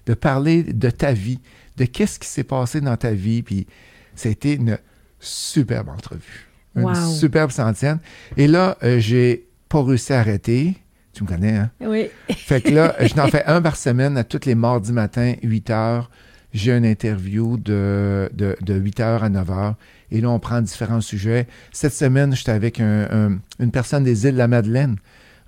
[0.06, 1.38] De parler de ta vie,
[1.76, 3.42] de qu'est-ce qui s'est passé dans ta vie.
[3.42, 3.66] Puis
[4.14, 4.78] ça a été une
[5.22, 6.46] superbe entrevue.
[6.76, 6.94] Une Wow.
[7.14, 7.98] superbe centième.
[8.36, 10.76] Et là, euh, j'ai pas réussi à arrêter.
[11.12, 11.70] Tu me connais, hein?
[11.80, 12.08] Oui.
[12.36, 15.70] Fait que là, je n'en fais un par semaine à tous les mardis matin, 8
[15.70, 16.10] heures.
[16.54, 19.74] J'ai une interview de, de, de 8 heures à 9 heures.
[20.10, 21.46] Et là, on prend différents sujets.
[21.72, 24.96] Cette semaine, j'étais avec un- un- une personne des îles de la Madeleine,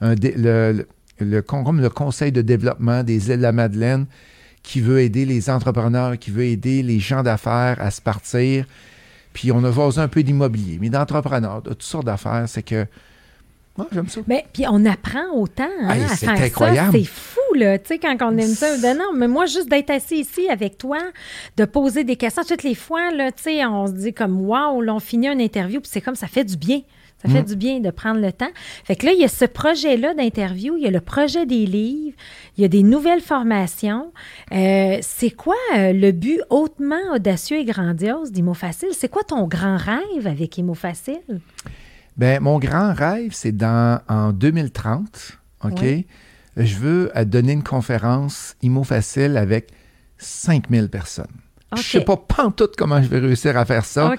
[0.00, 0.72] un dé- le,
[1.20, 4.06] le, le con- comme le conseil de développement des îles de la Madeleine
[4.62, 8.64] qui veut aider les entrepreneurs, qui veut aider les gens d'affaires à se partir.
[9.35, 12.45] Puis on a jasé un peu d'immobilier, mais d'entrepreneurs, de toutes sortes d'affaires.
[12.47, 12.87] C'est que,
[13.76, 14.20] moi, j'aime ça.
[14.26, 16.93] Ben, puis on apprend autant hein, Hey, à c'est faire incroyable.
[16.93, 16.99] ça.
[16.99, 18.78] C'est fou, là, tu sais, quand on aime ça.
[18.80, 20.99] Ben non, mais moi, juste d'être assis ici avec toi,
[21.57, 24.80] de poser des questions, toutes les fois, là, tu sais, on se dit comme, wow,
[24.80, 26.80] là, on finit une interview, puis c'est comme, ça fait du bien.
[27.24, 27.32] Ça Mm.
[27.36, 28.50] fait du bien de prendre le temps.
[28.84, 31.64] Fait que là, il y a ce projet-là d'interview, il y a le projet des
[31.66, 32.16] livres,
[32.58, 34.12] il y a des nouvelles formations.
[34.52, 38.90] Euh, c'est quoi euh, le but hautement audacieux et grandiose d'Imo Facile?
[38.92, 41.20] C'est quoi ton grand rêve avec Imo Facile?
[42.16, 45.72] Ben, mon grand rêve, c'est dans en 2030, OK?
[45.82, 46.06] Oui.
[46.56, 49.70] Je veux euh, donner une conférence IMO Facile avec
[50.18, 51.26] 5000 personnes.
[51.74, 51.84] Je OK.
[51.86, 54.14] sais pas pantoute comment je vais réussir à faire ça,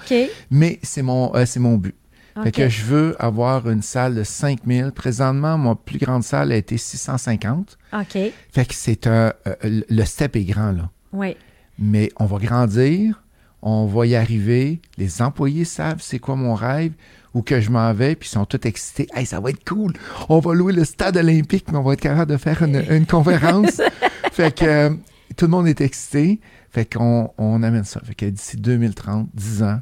[0.50, 1.94] mais c'est mon, euh, c'est mon but.
[2.42, 4.92] Fait que je veux avoir une salle de 5000.
[4.92, 7.78] Présentement, ma plus grande salle a été 650.
[7.92, 8.18] OK.
[8.52, 9.32] Fait que c'est un...
[9.46, 10.90] euh, le step est grand, là.
[11.12, 11.36] Oui.
[11.78, 13.22] Mais on va grandir,
[13.62, 14.80] on va y arriver.
[14.98, 16.92] Les employés savent c'est quoi mon rêve
[17.34, 19.06] ou que je m'en vais, puis ils sont tous excités.
[19.14, 19.92] Hey, ça va être cool.
[20.28, 23.06] On va louer le stade olympique, mais on va être capable de faire une, une
[23.06, 23.80] conférence.
[24.32, 24.90] fait que euh,
[25.36, 26.40] tout le monde est excité.
[26.70, 28.00] Fait qu'on on amène ça.
[28.04, 29.80] Fait que d'ici 2030, 10 ans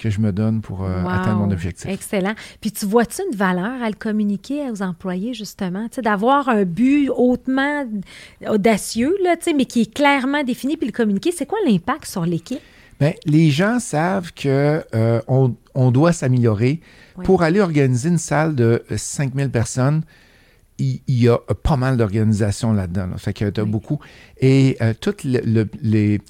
[0.00, 1.08] que je me donne pour euh, Wow.
[1.10, 1.88] atteindre mon objectif.
[1.88, 2.34] Excellent.
[2.60, 5.86] Puis tu vois-tu une valeur à le communiquer aux employés, justement?
[6.02, 7.84] D'avoir un but hautement
[8.48, 12.60] audacieux, là, mais qui est clairement défini, puis le communiquer, c'est quoi l'impact sur l'équipe?
[12.98, 16.80] Ben, les gens savent que euh, on, on doit s'améliorer.
[17.16, 17.24] Oui.
[17.24, 20.02] Pour aller organiser une salle de euh, 5000 personnes,
[20.78, 23.06] il, il y a euh, pas mal d'organisations là-dedans.
[23.06, 23.16] là.
[23.16, 23.70] Fait que tu as Oui.
[23.70, 24.00] beaucoup.
[24.38, 26.20] Et euh, toute le- le- les,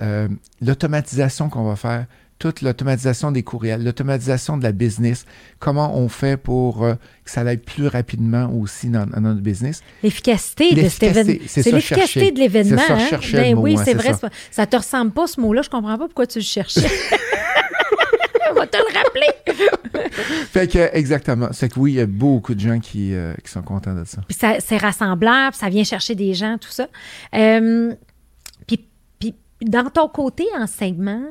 [0.00, 0.28] euh,
[0.60, 2.06] l'automatisation qu'on va faire,
[2.38, 5.24] toute l'automatisation des courriels, l'automatisation de la business,
[5.58, 9.82] comment on fait pour euh, que ça aille plus rapidement aussi dans, dans notre business.
[10.02, 11.34] L'efficacité de cet événement.
[11.46, 12.80] c'est l'efficacité de l'événement.
[12.86, 13.20] C'est ça, hein?
[13.32, 14.14] Ben mot, oui, hein, c'est vrai.
[14.14, 14.28] ça.
[14.50, 15.62] Ça te ressemble pas, ce mot-là?
[15.62, 16.80] Je comprends pas pourquoi tu le cherchais.
[18.50, 20.10] On va te le rappeler.
[20.50, 21.48] Fait que, exactement.
[21.52, 24.04] C'est que oui, il y a beaucoup de gens qui, euh, qui sont contents de
[24.04, 24.22] ça.
[24.26, 26.88] Puis ça- c'est rassembleur, puis ça vient chercher des gens, tout ça.
[27.34, 27.92] Euh,
[28.66, 28.86] puis,
[29.18, 31.22] puis dans ton côté enseignement,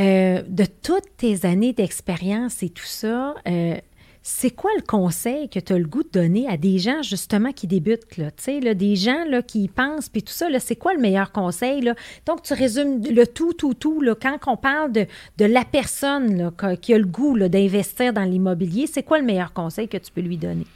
[0.00, 3.76] euh, de toutes tes années d'expérience et tout ça, euh,
[4.22, 7.52] c'est quoi le conseil que tu as le goût de donner à des gens justement
[7.52, 10.46] qui débutent, là, tu sais, là, des gens là, qui y pensent, puis tout ça,
[10.58, 11.80] c'est quoi le meilleur conseil?
[11.80, 11.94] Là?
[12.26, 15.06] Donc, tu résumes le tout, tout, tout, là, quand on parle de,
[15.38, 19.52] de la personne là, qui a- le goût d'investir dans l'immobilier, c'est quoi le meilleur
[19.54, 20.66] conseil que tu peux lui donner?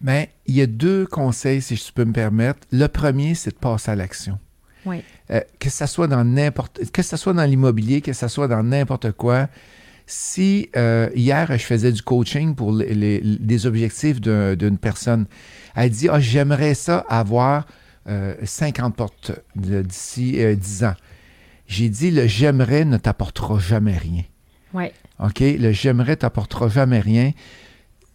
[0.00, 2.60] Mais il y a deux conseils, si je peux me permettre.
[2.70, 4.38] Le premier, c'est de passer à l'action.
[4.84, 5.02] Oui.
[5.32, 8.62] Euh, que ça soit dans n'importe, que ça soit dans l'immobilier, que ça soit dans
[8.62, 9.48] n'importe quoi.
[10.06, 13.20] Si euh, hier je faisais du coaching pour les,
[13.66, 15.26] objectifs d'un- d'une personne,
[15.74, 17.66] elle dit ah j'aimerais ça avoir
[18.08, 20.94] euh, 50 portes de- d'ici euh, 10 ans.
[21.66, 24.24] J'ai dit le j'aimerais ne t'apportera jamais rien.
[24.74, 24.86] Oui.
[25.18, 25.38] OK?
[25.40, 27.30] Le j'aimerais t'apportera jamais rien.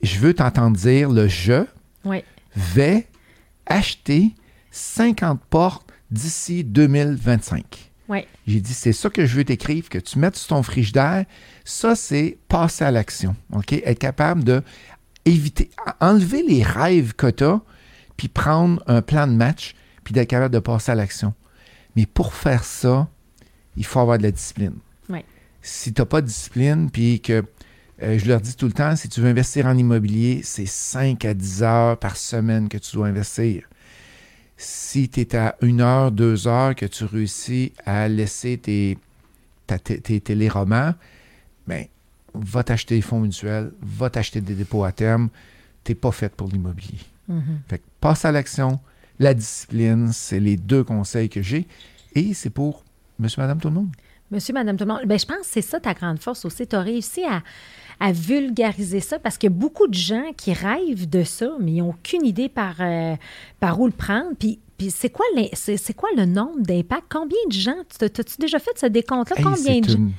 [0.03, 1.63] Je veux t'entendre dire le je
[2.55, 3.07] vais
[3.65, 4.35] acheter
[4.71, 7.91] 50 portes d'ici 2025.
[8.09, 8.25] Oui.
[8.45, 11.25] J'ai dit, c'est ça que je veux t'écrire, que tu mettes sur ton frigidaire.
[11.65, 13.35] Ça, c'est passer à l'action.
[13.53, 13.73] OK?
[13.73, 14.63] Être capable de
[15.25, 17.61] éviter, enlever les rêves que tu as,
[18.15, 21.33] puis prendre un plan de match, puis d'être capable de passer à l'action.
[21.95, 23.09] Mais pour faire ça,
[23.75, 24.75] il faut avoir de la discipline.
[25.09, 25.19] Oui.
[25.61, 27.43] Si tu n'as pas de discipline, puis que
[28.03, 31.25] euh, je leur dis tout le temps, si tu veux investir en immobilier, c'est 5
[31.25, 33.63] à 10 heures par semaine que tu dois investir.
[34.57, 38.97] Si tu es à une heure, deux heures que tu réussis à laisser tes,
[39.67, 40.95] ta- tes, tes téléromans,
[41.67, 41.85] ben,
[42.33, 45.29] va t'acheter des fonds mutuels, va t'acheter des dépôts à terme.
[45.83, 46.99] Tu n'es pas fait pour l'immobilier.
[47.27, 47.59] Mhm.
[47.67, 48.79] Fait que passe à l'action,
[49.19, 51.67] la discipline, c'est les deux conseils que j'ai.
[52.15, 52.83] Et c'est pour
[53.19, 53.89] monsieur, madame, tout le monde.
[54.31, 55.01] Monsieur, madame, tout le monde.
[55.05, 56.67] Ben, je pense que c'est ça ta grande force aussi.
[56.67, 57.41] Tu as réussi à,
[57.99, 61.73] à vulgariser ça parce qu'il y a beaucoup de gens qui rêvent de ça, mais
[61.73, 63.15] ils n'ont aucune idée par, euh,
[63.59, 64.31] par où le prendre.
[64.37, 67.05] Puis, puis c'est quoi, c'est, c'est quoi le nombre d'impacts?
[67.09, 67.75] Combien de gens?
[67.89, 69.37] Tu- T'as-tu déjà fait ce décompte-là?
[69.37, 69.95] Hey, Combien de gens?
[69.97, 70.11] une-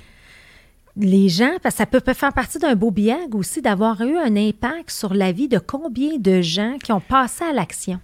[1.00, 4.16] les gens, parce que ça peut, peut faire partie d'un beau biag aussi, d'avoir eu
[4.16, 8.00] un impact sur la vie de combien de gens qui ont passé à l'action?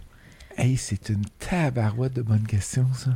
[0.57, 3.11] Hey, c'est une tabarouette de bonnes questions, ça.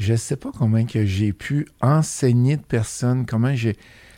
[0.00, 3.76] Je sais pas comment que j'ai pu enseigner de personnes, comment j'ai...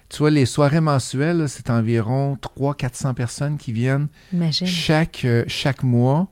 [0.09, 4.67] Tu vois, les soirées mensuelles, c'est environ 300-400 personnes qui viennent Imagine.
[4.69, 6.29] chaque, euh, chaque mois.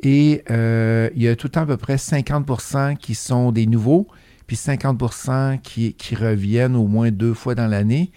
[0.00, 3.66] Et euh, il y a tout le temps à peu près 50% qui sont des
[3.66, 4.06] nouveaux,
[4.46, 8.12] puis 50 qui, qui reviennent au moins deux fois dans l'année.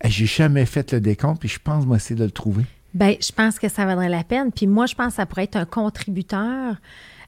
[0.00, 2.66] Hey, J'ai jamais fait le décompte, puis je pense, moi, essayer de le trouver.
[2.94, 4.52] Ben, je pense que ça vaudrait la peine.
[4.52, 6.76] Puis moi, je pense que ça pourrait être un contributeur.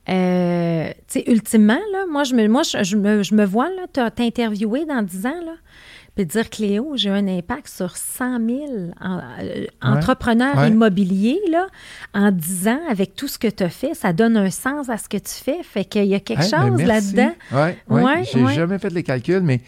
[0.09, 3.69] Euh, tu sais, ultimement, là, moi, je me, moi, je, je me, je me vois
[4.15, 5.55] t'interviewer dans 10 ans, là,
[6.15, 8.61] puis dire, Cléo, j'ai un impact sur 100 000
[9.01, 10.69] en- euh, entrepreneurs ouais.
[10.69, 11.69] immobiliers, là,
[12.15, 13.95] en 10 ans, avec tout ce que tu as fait.
[13.95, 15.63] Ça donne un sens à ce que tu fais.
[15.63, 17.33] Fait qu'il y a quelque ben, chose là-dedans.
[17.53, 17.79] Ouais.
[17.89, 19.61] Ouais, J'ai jamais fait les calculs, mais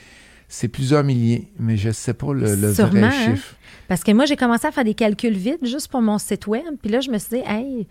[0.49, 1.49] c'est plusieurs milliers.
[1.59, 3.11] Mais je sais pas le, le Sûrement, vrai hein.
[3.37, 3.55] chiffre.
[3.89, 6.63] Parce que moi, j'ai commencé à faire des calculs vite juste pour mon site web.
[6.83, 7.87] Puis là, je me suis dit, hey,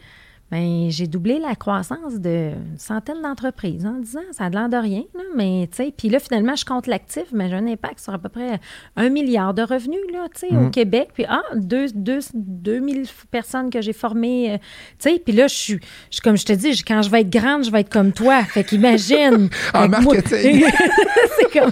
[0.54, 4.20] ben, j'ai doublé la croissance d'une centaine d'entreprises en 10 ans.
[4.32, 5.94] Ça a de l'air de rien, là, mais tu sais.
[5.98, 8.60] Puis là, finalement, je compte l'actif, mais j'ai un impact sur à peu près
[8.96, 10.72] un milliard de revenus, là, tu sais, au Mm.
[10.72, 11.10] Québec.
[11.16, 14.58] Puis, ah, deux, deux, 2000 personnes que j'ai formées, euh,
[15.00, 15.20] tu sais.
[15.26, 15.80] Puis là, je suis,
[16.24, 18.44] comme je te dis, je- quand je vais être grande, je vais être comme toi.
[18.44, 19.50] Fait qu'imagine.
[19.74, 20.66] En marketing.
[21.40, 21.72] c'est comme.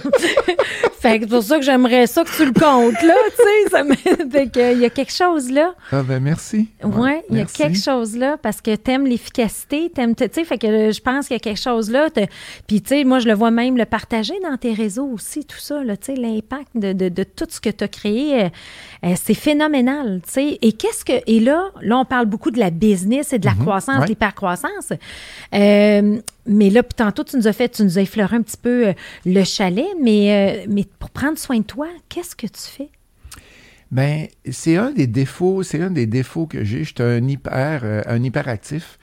[1.02, 3.70] Fait que c'est pour ça que j'aimerais ça que tu le comptes, là, tu sais.
[3.70, 3.94] Ça me...
[4.30, 5.74] Fait que, il y a quelque chose là.
[5.90, 6.68] Ah ben merci.
[6.84, 10.58] Oui, il y a quelque chose là parce que t'aimes l'efficacité, t'aimes, tu sais, fait
[10.58, 12.08] que euh, je pense qu'il y a quelque chose là.
[12.66, 15.58] Puis, tu sais, moi, je le vois même le partager dans tes réseaux aussi, tout
[15.58, 18.48] ça, là, tu sais, l'impact de, de- de tout ce que tu as créé, euh,
[19.04, 20.58] euh, c'est phénoménal, tu sais.
[20.62, 23.54] Et qu'est-ce que, et là, là, on parle beaucoup de la business et de la
[23.54, 24.04] croissance, ouais.
[24.04, 24.92] de l'hypercroissance.
[25.54, 28.56] Euh, mais là, puis tantôt, tu nous as fait, tu nous as effleuré un petit
[28.56, 28.92] peu euh,
[29.24, 32.88] le chalet, mais, euh, mais pour prendre soin de toi, qu'est-ce que tu fais?
[33.90, 36.84] Ben, c'est un des défauts, c'est un des défauts que j'ai.
[36.84, 38.98] Je suis un hyper, euh, un hyperactif.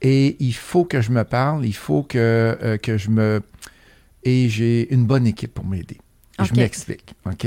[0.00, 3.40] Et il faut que je me parle, il faut que, que je me.
[4.24, 5.98] Et j'ai une bonne équipe pour m'aider.
[6.42, 7.14] Je m'explique.
[7.24, 7.46] OK?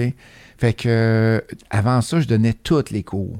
[0.57, 3.39] Fait que avant ça, je donnais tous les cours.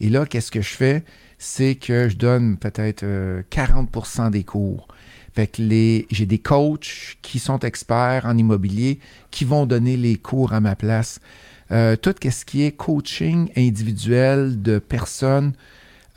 [0.00, 1.04] Et là, qu'est-ce que je fais?
[1.38, 4.88] C'est que je donne peut-être euh, 40% des cours.
[5.34, 8.98] Fait les, j'ai des coachs qui sont experts en immobilier
[9.30, 11.20] qui vont donner les cours à ma place.
[11.70, 15.52] Euh, tout ce qui est coaching individuel de personnes,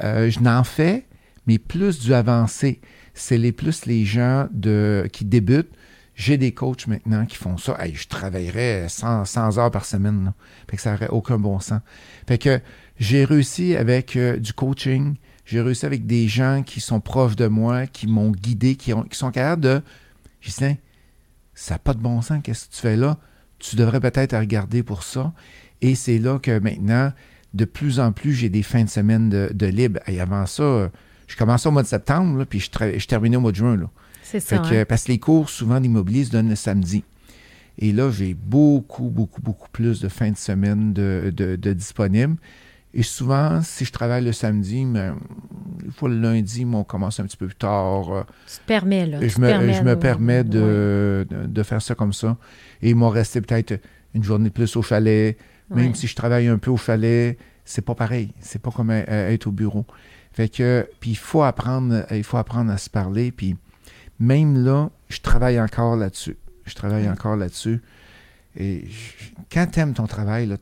[0.03, 1.05] euh, je n'en fais,
[1.45, 2.81] mais plus du avancé.
[3.13, 5.71] C'est les plus les gens de, qui débutent.
[6.15, 7.77] J'ai des coachs maintenant qui font ça.
[7.91, 10.33] Je travaillerais 100, 100 heures par semaine.
[10.69, 11.81] Fait que ça n'aurait aucun bon sens.
[12.27, 12.59] Fait que
[12.99, 15.15] j'ai réussi avec euh, du coaching.
[15.45, 19.03] J'ai réussi avec des gens qui sont proches de moi, qui m'ont guidé, qui, ont,
[19.03, 19.81] qui sont capables de.
[20.41, 20.77] J'ai dit,
[21.53, 23.17] ça n'a pas de bon sens, qu'est-ce que tu fais là?
[23.59, 25.33] Tu devrais peut-être regarder pour ça.
[25.81, 27.11] Et c'est là que maintenant,
[27.53, 29.99] de plus en plus, j'ai des fins de semaine de, de libre.
[30.07, 30.89] Et avant ça,
[31.27, 33.79] je commençais au mois de septembre, là, puis je, terminais au mois de juin.
[34.23, 34.57] C'est ça.
[34.57, 34.85] que, hein?
[34.87, 37.03] Parce que les cours, souvent, d'immobilier se donnent le samedi.
[37.77, 42.37] Et là, j'ai beaucoup, beaucoup, beaucoup plus de fins de semaine de, de, de disponibles.
[42.95, 45.09] Et souvent, si je travaille le samedi, mais,
[45.83, 48.11] des fois le lundi, mais on commence un petit peu plus tard.
[48.13, 49.19] euh, Tu te permets, là.
[49.19, 52.37] tu je me, permets je me de- permets de, de, de faire ça comme ça.
[52.81, 53.79] Et ils m'ont resté peut-être
[54.13, 55.37] une journée de plus au chalet.
[55.71, 57.35] Même si je travaille un peu au chalet,
[57.65, 58.31] c'est pas pareil.
[58.39, 59.85] C'est pas comme euh, euh, être au bureau.
[60.31, 63.31] Fait que, puis il faut apprendre, il faut apprendre à se parler.
[63.31, 63.55] Puis
[64.19, 66.37] même là, je travaille encore là-dessus.
[66.65, 67.81] Je travaille encore là-dessus.
[68.55, 70.57] Et je- quand tu aimes ton travail, là,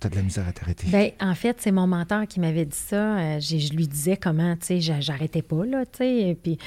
[0.00, 0.86] t'as as de la misère à t'arrêter.
[0.90, 3.18] Ben, en fait, c'est mon mentor qui m'avait dit ça.
[3.18, 6.38] Euh, je lui disais comment, tu sais, j'a- j'arrêtais pas, là, tu sais.
[6.42, 6.58] Puis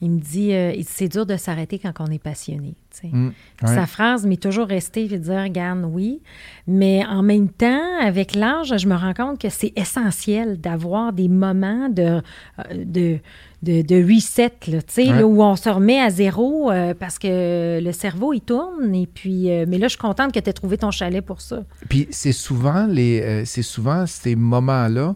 [0.00, 3.08] il me dit, euh, dit, c'est dur de s'arrêter quand on est passionné, tu sais.
[3.08, 3.74] Puis ouais.
[3.74, 6.20] Sa phrase m'est toujours restée, je veux dire, regarde, oui.
[6.66, 11.28] Mais en même temps, avec l'âge, je me rends compte que c'est essentiel d'avoir des
[11.28, 12.20] moments de,
[12.58, 13.18] euh, de,
[13.62, 15.18] de, de reset, là, tu sais, Ouais.
[15.20, 18.94] là, où on se remet à zéro euh, parce que le cerveau, il tourne.
[18.94, 21.40] Et puis, euh, mais là, je suis contente que tu aies trouvé ton chalet pour
[21.40, 21.62] ça.
[21.88, 25.14] Puis c'est souvent les, euh, c'est souvent ces moments-là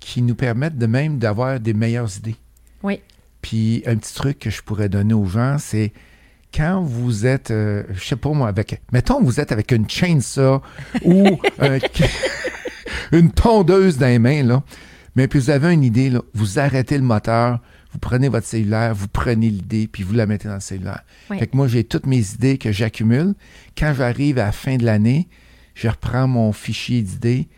[0.00, 2.36] qui nous permettent de même d'avoir des meilleures idées.
[2.82, 3.00] Oui.
[3.40, 5.92] Puis un petit truc que je pourrais donner aux gens, c'est
[6.54, 10.60] quand vous êtes, je sais pas moi, avec, mettons vous êtes avec une chainsaw
[11.04, 11.78] ou un-
[13.12, 14.62] une tondeuse dans les mains là,
[15.14, 17.60] mais puis vous avez une idée là, vous arrêtez le moteur,
[17.96, 21.02] vous prenez votre cellulaire, vous prenez l'idée puis vous la mettez dans le cellulaire.
[21.30, 21.38] Oui.
[21.38, 23.34] Fait que moi j'ai toutes mes idées que j'accumule.
[23.76, 25.28] Quand j'arrive à la fin de l'année,
[25.74, 27.48] je reprends mon fichier d'idées.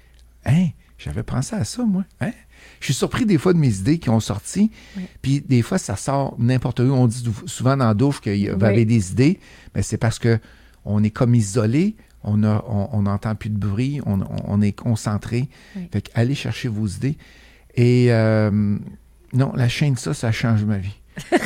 [0.47, 2.05] Hein, j'avais pensé à ça moi.
[2.21, 2.31] Hein?
[2.79, 4.71] Je suis surpris des fois de mes idées qui ont sorti.
[4.97, 5.03] Oui.
[5.23, 6.85] Puis des fois, ça sort n'importe où.
[6.93, 8.67] On dit souvent dans la douche qu'il y a- vous Oui.
[8.69, 9.41] avez des idées,
[9.75, 10.39] mais c'est parce que
[10.85, 15.49] on est comme isolé, on n'entend plus de bruit, on, est concentré.
[15.91, 17.17] Fait allez chercher vos idées.
[17.75, 18.79] Et euh,
[19.33, 20.97] non, la chaîne ça, ça change ma vie.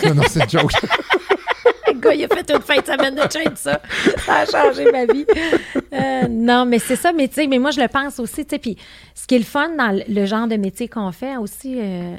[0.07, 0.72] non, non, c'est joke.
[2.03, 3.80] gars, il a fait une fin de semaine de chaîne, ça.
[4.24, 5.26] Ça a changé ma vie.
[5.92, 8.50] Euh, non, mais c'est ça, mais tu sais, mais moi, je le pense aussi, tu
[8.50, 8.59] sais.
[8.59, 8.76] Puis
[9.14, 12.16] ce qui est le fun dans le genre de métier qu'on fait aussi, euh,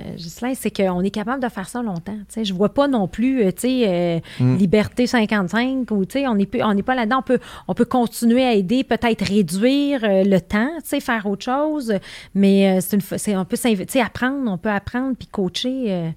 [0.55, 2.17] c'est qu'on est capable de faire ça longtemps.
[2.29, 4.57] Tu sais, je vois pas non plus, euh, tu sais, euh, mm.
[4.57, 7.19] Liberté 55 ou, tu sais, on n'est on pas là-dedans.
[7.19, 11.43] On peut, on peut continuer à aider, peut-être réduire le temps, tu sais, faire autre
[11.43, 11.93] chose.
[12.35, 13.57] Mais c'est une, on peut
[13.99, 16.13] apprendre, on peut apprendre puis coacher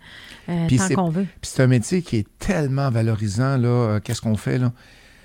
[0.47, 1.27] tant qu'on veut.
[1.41, 4.01] Puis c'est un métier qui est tellement valorisant, là.
[4.01, 4.73] Qu'est-ce qu'on fait, là?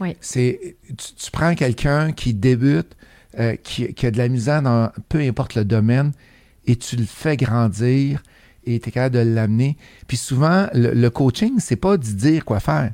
[0.01, 0.17] Oui.
[0.19, 2.95] C'est, tu prends quelqu'un qui débute,
[3.39, 6.11] euh, qui, a de la misère dans peu importe le domaine
[6.65, 8.21] et tu le fais grandir
[8.65, 9.77] et tu es capable de l'amener.
[10.07, 12.91] Puis souvent, le, coaching, c'est pas de dire quoi faire,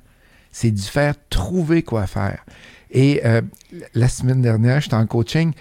[0.51, 2.45] c'est de faire trouver quoi faire.
[2.91, 3.41] Et euh,
[3.93, 5.53] la semaine dernière, j'étais en coaching,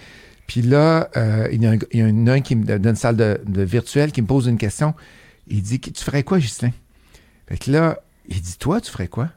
[0.47, 4.11] puis là, euh, il, y a un, qui me, dans une salle de, de virtuelle
[4.11, 4.93] qui me pose une question.
[5.47, 6.71] Il dit Tu ferais quoi, Ghislain
[7.47, 9.29] Fait que là, il dit Toi, tu ferais quoi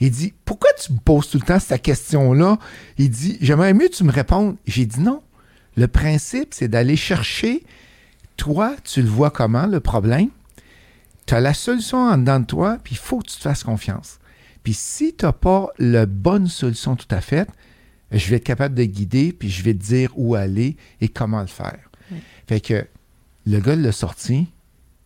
[0.00, 2.58] il dit Pourquoi tu me poses tout le temps cette question-là?
[2.98, 4.56] Il dit J'aimerais mieux que tu me répondes.
[4.66, 5.22] J'ai dit non.
[5.76, 7.62] Le principe, c'est d'aller chercher,
[8.36, 10.30] toi, tu le vois comment, le problème?
[11.26, 13.62] Tu as la solution en dedans de toi, puis il faut que tu te fasses
[13.62, 14.18] confiance.
[14.64, 17.48] Puis si tu n'as pas la bonne solution tout à fait,
[18.10, 21.40] je vais être capable de guider, puis je vais te dire où aller et comment
[21.40, 21.78] le faire.
[22.48, 22.86] Fait que
[23.46, 24.48] le gars l'a sorti.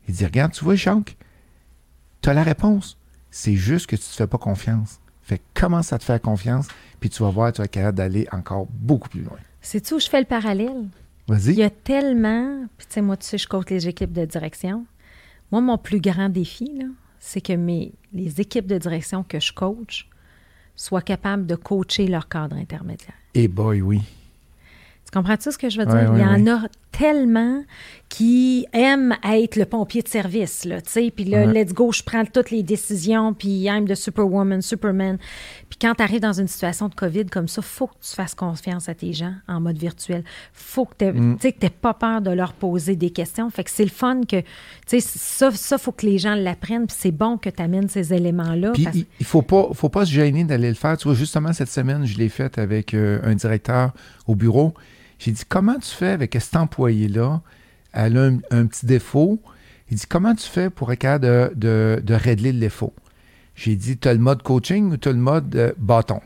[0.08, 1.16] Il dit Regarde, tu vois, Jacques,
[2.22, 2.96] tu as la réponse.
[3.36, 5.00] C'est juste que tu ne te fais pas confiance.
[5.22, 6.68] Fait commence à te faire confiance,
[7.00, 9.38] puis tu vas voir, tu vas être capable d'aller encore beaucoup plus loin.
[9.60, 10.86] C'est-tu où je fais le parallèle?
[11.26, 11.50] Vas-y.
[11.50, 12.64] Il y a tellement.
[12.78, 14.86] Puis, tu sais, moi, tu sais, je coach les équipes de direction.
[15.50, 16.70] Moi, mon plus grand défi,
[17.18, 20.08] c'est que mes, les équipes de direction que je coach
[20.76, 23.16] soient capables de coacher leur cadre intermédiaire.
[23.34, 24.00] Et boy, oui.
[25.06, 26.14] Tu comprends-tu ce que je veux dire?
[26.14, 27.64] Il y en a tellement
[28.14, 32.00] qui aiment être le pompier de service, là, tu sais, puis là, let's go, je
[32.00, 35.18] prends toutes les décisions, puis I'm the superwoman, superman.
[35.68, 38.36] Puis quand tu arrives dans une situation de COVID comme ça, faut que tu fasses
[38.36, 40.22] confiance à tes gens en mode virtuel.
[40.52, 41.70] Faut que tu mm.
[41.80, 43.50] pas peur de leur poser des questions.
[43.50, 44.46] Fait que c'est le fun que, tu
[44.86, 48.14] sais, ça, ça, faut que les gens l'apprennent, puis c'est bon que tu amènes ces
[48.14, 48.74] éléments-là.
[48.74, 50.96] Puis il, faut pas, faut pas se gêner d'aller le faire.
[50.96, 53.90] Tu vois, justement, cette semaine, je l'ai fait avec euh, un directeur
[54.28, 54.72] au bureau.
[55.18, 57.42] J'ai dit, comment tu fais avec cet employé-là?
[57.94, 59.40] Elle a un, petit défaut.
[59.90, 62.92] Il dit, comment tu fais pour être capable de, régler le défaut?
[63.54, 66.20] J'ai dit, tu as le mode coaching ou tu as le mode euh, bâton?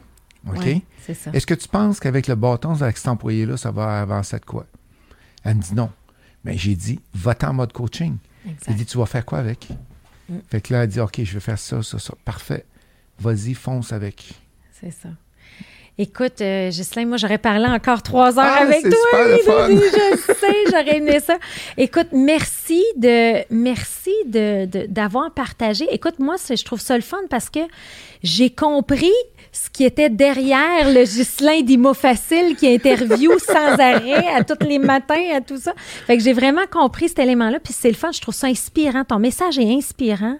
[0.49, 0.67] OK?
[1.09, 4.67] Est-ce que tu penses qu'avec le bâton, avec cet employé-là, ça va avancer de quoi?
[5.45, 5.91] Elle me dit non.
[6.45, 8.17] Mais j'ai dit, va-t'en en mode coaching.
[8.69, 9.69] Il dit, tu vas faire quoi avec?
[10.29, 10.39] Mm.
[10.49, 12.15] Fait que là, elle dit, OK, je vais faire ça, ça, ça.
[12.25, 12.65] Parfait.
[13.19, 14.33] Vas-y, fonce avec.
[14.73, 15.11] C'est ça.
[16.01, 16.71] Écoute, euh,
[17.07, 18.93] moi, j'aurais parlé encore trois heures ah, avec toi.
[19.39, 21.39] Super Je sais, j'aurais aimé ça.
[21.77, 25.89] Écoute, merci de, merci de, d'avoir partagé.
[25.91, 27.61] Écoute, moi, je trouve ça le fun parce que
[28.23, 29.13] j'ai compris
[29.53, 34.79] ce qui était derrière le Ghislain d'Imo Facile qui interview sans arrêt à tous les
[34.79, 35.73] matins, à tout ça.
[36.07, 39.05] Fait que j'ai vraiment compris cet élément-là, puis c'est le fun, je trouve ça inspirant.
[39.05, 40.37] Ton message est inspirant.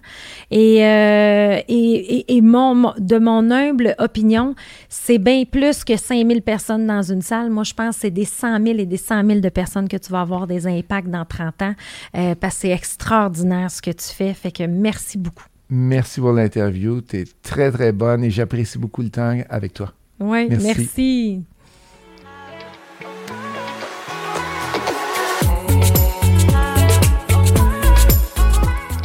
[0.51, 4.55] Et, euh, et, et, mon, de mon humble opinion,
[4.87, 7.49] c'est bien plus que 5000 personnes dans une salle.
[7.49, 9.97] Moi, je pense que c'est des 100 000 et des 100 000 de personnes que
[9.97, 11.75] tu vas avoir des impacts dans 30 ans,
[12.15, 14.33] euh, parce que c'est extraordinaire ce que tu fais.
[14.33, 15.45] Fait que merci beaucoup.
[15.69, 17.01] Merci pour l'interview.
[17.01, 19.93] Tu es très, très bonne et j'apprécie beaucoup le temps avec toi.
[20.19, 21.43] Oui, merci.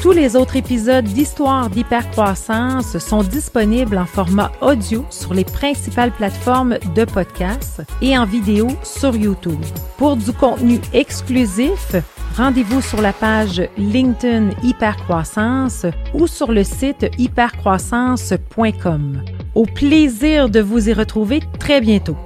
[0.05, 6.79] Tous les autres épisodes d'Histoire d'hypercroissance sont disponibles en format audio sur les principales plateformes
[6.95, 9.62] de podcast et en vidéo sur YouTube.
[9.97, 11.97] Pour du contenu exclusif,
[12.37, 19.22] rendez-vous sur la page LinkedIn Hypercroissance ou sur le site hypercroissance.com.
[19.55, 22.16] Au plaisir de vous y retrouver très bientôt.